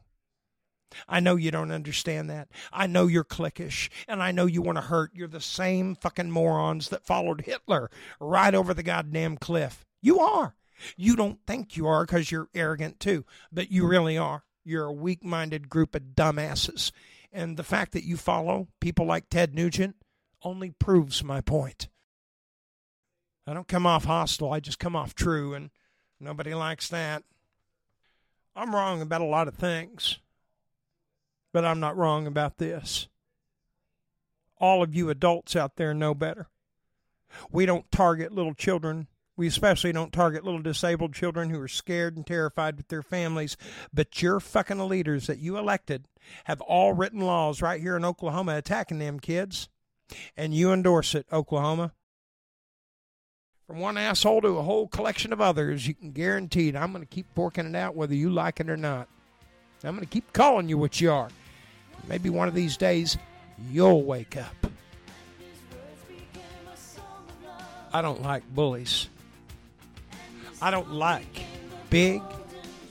I 1.08 1.20
know 1.20 1.36
you 1.36 1.50
don't 1.50 1.70
understand 1.70 2.30
that. 2.30 2.48
I 2.72 2.86
know 2.86 3.06
you're 3.06 3.24
cliquish 3.24 3.88
and 4.08 4.22
I 4.22 4.32
know 4.32 4.46
you 4.46 4.62
want 4.62 4.76
to 4.76 4.82
hurt. 4.82 5.12
You're 5.14 5.28
the 5.28 5.40
same 5.40 5.94
fucking 5.94 6.30
morons 6.30 6.88
that 6.88 7.06
followed 7.06 7.42
Hitler 7.42 7.90
right 8.20 8.54
over 8.54 8.74
the 8.74 8.82
goddamn 8.82 9.36
cliff. 9.36 9.84
You 10.00 10.20
are. 10.20 10.54
You 10.96 11.16
don't 11.16 11.38
think 11.46 11.76
you 11.76 11.86
are 11.86 12.04
because 12.04 12.30
you're 12.30 12.48
arrogant 12.54 12.98
too, 13.00 13.24
but 13.52 13.70
you 13.70 13.86
really 13.86 14.18
are. 14.18 14.44
You're 14.64 14.86
a 14.86 14.92
weak 14.92 15.24
minded 15.24 15.68
group 15.68 15.94
of 15.94 16.14
dumbasses. 16.14 16.92
And 17.32 17.56
the 17.56 17.64
fact 17.64 17.92
that 17.92 18.04
you 18.04 18.16
follow 18.16 18.68
people 18.80 19.06
like 19.06 19.28
Ted 19.30 19.54
Nugent 19.54 19.96
only 20.42 20.70
proves 20.70 21.24
my 21.24 21.40
point. 21.40 21.88
I 23.46 23.54
don't 23.54 23.68
come 23.68 23.86
off 23.86 24.04
hostile, 24.04 24.52
I 24.52 24.60
just 24.60 24.78
come 24.78 24.94
off 24.94 25.14
true, 25.14 25.54
and 25.54 25.70
nobody 26.20 26.54
likes 26.54 26.88
that. 26.88 27.24
I'm 28.54 28.74
wrong 28.74 29.02
about 29.02 29.20
a 29.20 29.24
lot 29.24 29.48
of 29.48 29.54
things, 29.54 30.18
but 31.52 31.64
I'm 31.64 31.80
not 31.80 31.96
wrong 31.96 32.26
about 32.26 32.58
this. 32.58 33.08
All 34.58 34.82
of 34.82 34.94
you 34.94 35.10
adults 35.10 35.54
out 35.56 35.76
there 35.76 35.92
know 35.94 36.14
better. 36.14 36.48
We 37.50 37.66
don't 37.66 37.90
target 37.90 38.32
little 38.32 38.54
children 38.54 39.08
We 39.36 39.46
especially 39.46 39.92
don't 39.92 40.12
target 40.12 40.44
little 40.44 40.60
disabled 40.60 41.14
children 41.14 41.48
who 41.50 41.60
are 41.60 41.68
scared 41.68 42.16
and 42.16 42.26
terrified 42.26 42.76
with 42.76 42.88
their 42.88 43.02
families. 43.02 43.56
But 43.92 44.20
your 44.22 44.40
fucking 44.40 44.78
leaders 44.88 45.26
that 45.26 45.38
you 45.38 45.56
elected 45.56 46.04
have 46.44 46.60
all 46.60 46.92
written 46.92 47.20
laws 47.20 47.62
right 47.62 47.80
here 47.80 47.96
in 47.96 48.04
Oklahoma 48.04 48.56
attacking 48.56 48.98
them 48.98 49.20
kids. 49.20 49.68
And 50.36 50.54
you 50.54 50.72
endorse 50.72 51.14
it, 51.14 51.26
Oklahoma. 51.32 51.92
From 53.66 53.78
one 53.78 53.96
asshole 53.96 54.42
to 54.42 54.58
a 54.58 54.62
whole 54.62 54.86
collection 54.86 55.32
of 55.32 55.40
others, 55.40 55.86
you 55.88 55.94
can 55.94 56.12
guarantee 56.12 56.68
it. 56.68 56.76
I'm 56.76 56.92
going 56.92 57.04
to 57.04 57.08
keep 57.08 57.26
forking 57.34 57.66
it 57.66 57.74
out 57.74 57.96
whether 57.96 58.14
you 58.14 58.28
like 58.28 58.60
it 58.60 58.68
or 58.68 58.76
not. 58.76 59.08
I'm 59.82 59.96
going 59.96 60.06
to 60.06 60.12
keep 60.12 60.32
calling 60.32 60.68
you 60.68 60.76
what 60.76 61.00
you 61.00 61.10
are. 61.10 61.30
Maybe 62.08 62.30
one 62.30 62.48
of 62.48 62.54
these 62.54 62.76
days, 62.76 63.16
you'll 63.70 64.02
wake 64.02 64.36
up. 64.36 64.66
I 67.92 68.02
don't 68.02 68.22
like 68.22 68.42
bullies. 68.54 69.08
I 70.60 70.70
don't 70.70 70.92
like 70.92 71.42
big, 71.90 72.22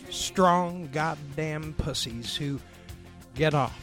strong, 0.10 0.90
goddamn 0.92 1.74
pussies 1.74 2.36
who 2.36 2.60
get 3.34 3.54
off 3.54 3.80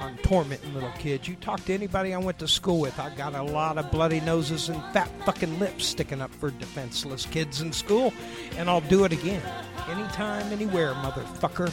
on 0.00 0.16
tormenting 0.18 0.74
little 0.74 0.92
kids. 0.92 1.26
You 1.28 1.34
talk 1.36 1.64
to 1.66 1.74
anybody 1.74 2.14
I 2.14 2.18
went 2.18 2.38
to 2.38 2.48
school 2.48 2.80
with, 2.80 2.98
I 2.98 3.14
got 3.14 3.34
a 3.34 3.42
lot 3.42 3.78
of 3.78 3.90
bloody 3.90 4.20
noses 4.20 4.68
and 4.68 4.82
fat 4.92 5.10
fucking 5.24 5.58
lips 5.58 5.86
sticking 5.86 6.20
up 6.20 6.32
for 6.34 6.50
defenseless 6.50 7.26
kids 7.26 7.60
in 7.60 7.72
school, 7.72 8.12
and 8.56 8.70
I'll 8.70 8.80
do 8.82 9.04
it 9.04 9.12
again. 9.12 9.42
Anytime, 9.88 10.52
anywhere, 10.52 10.92
motherfucker. 10.94 11.72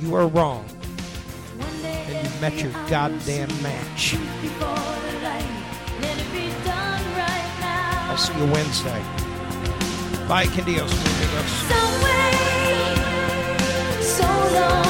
You 0.00 0.14
are 0.14 0.28
wrong. 0.28 0.64
And 1.60 2.26
you 2.26 2.40
met 2.40 2.54
your 2.62 2.72
goddamn 2.88 3.48
match. 3.62 4.16
I'll 8.08 8.16
see 8.16 8.32
you 8.38 8.46
Wednesday. 8.52 9.02
Bye, 10.28 10.46
Candios. 10.46 10.90
so 14.02 14.24
long. 14.54 14.85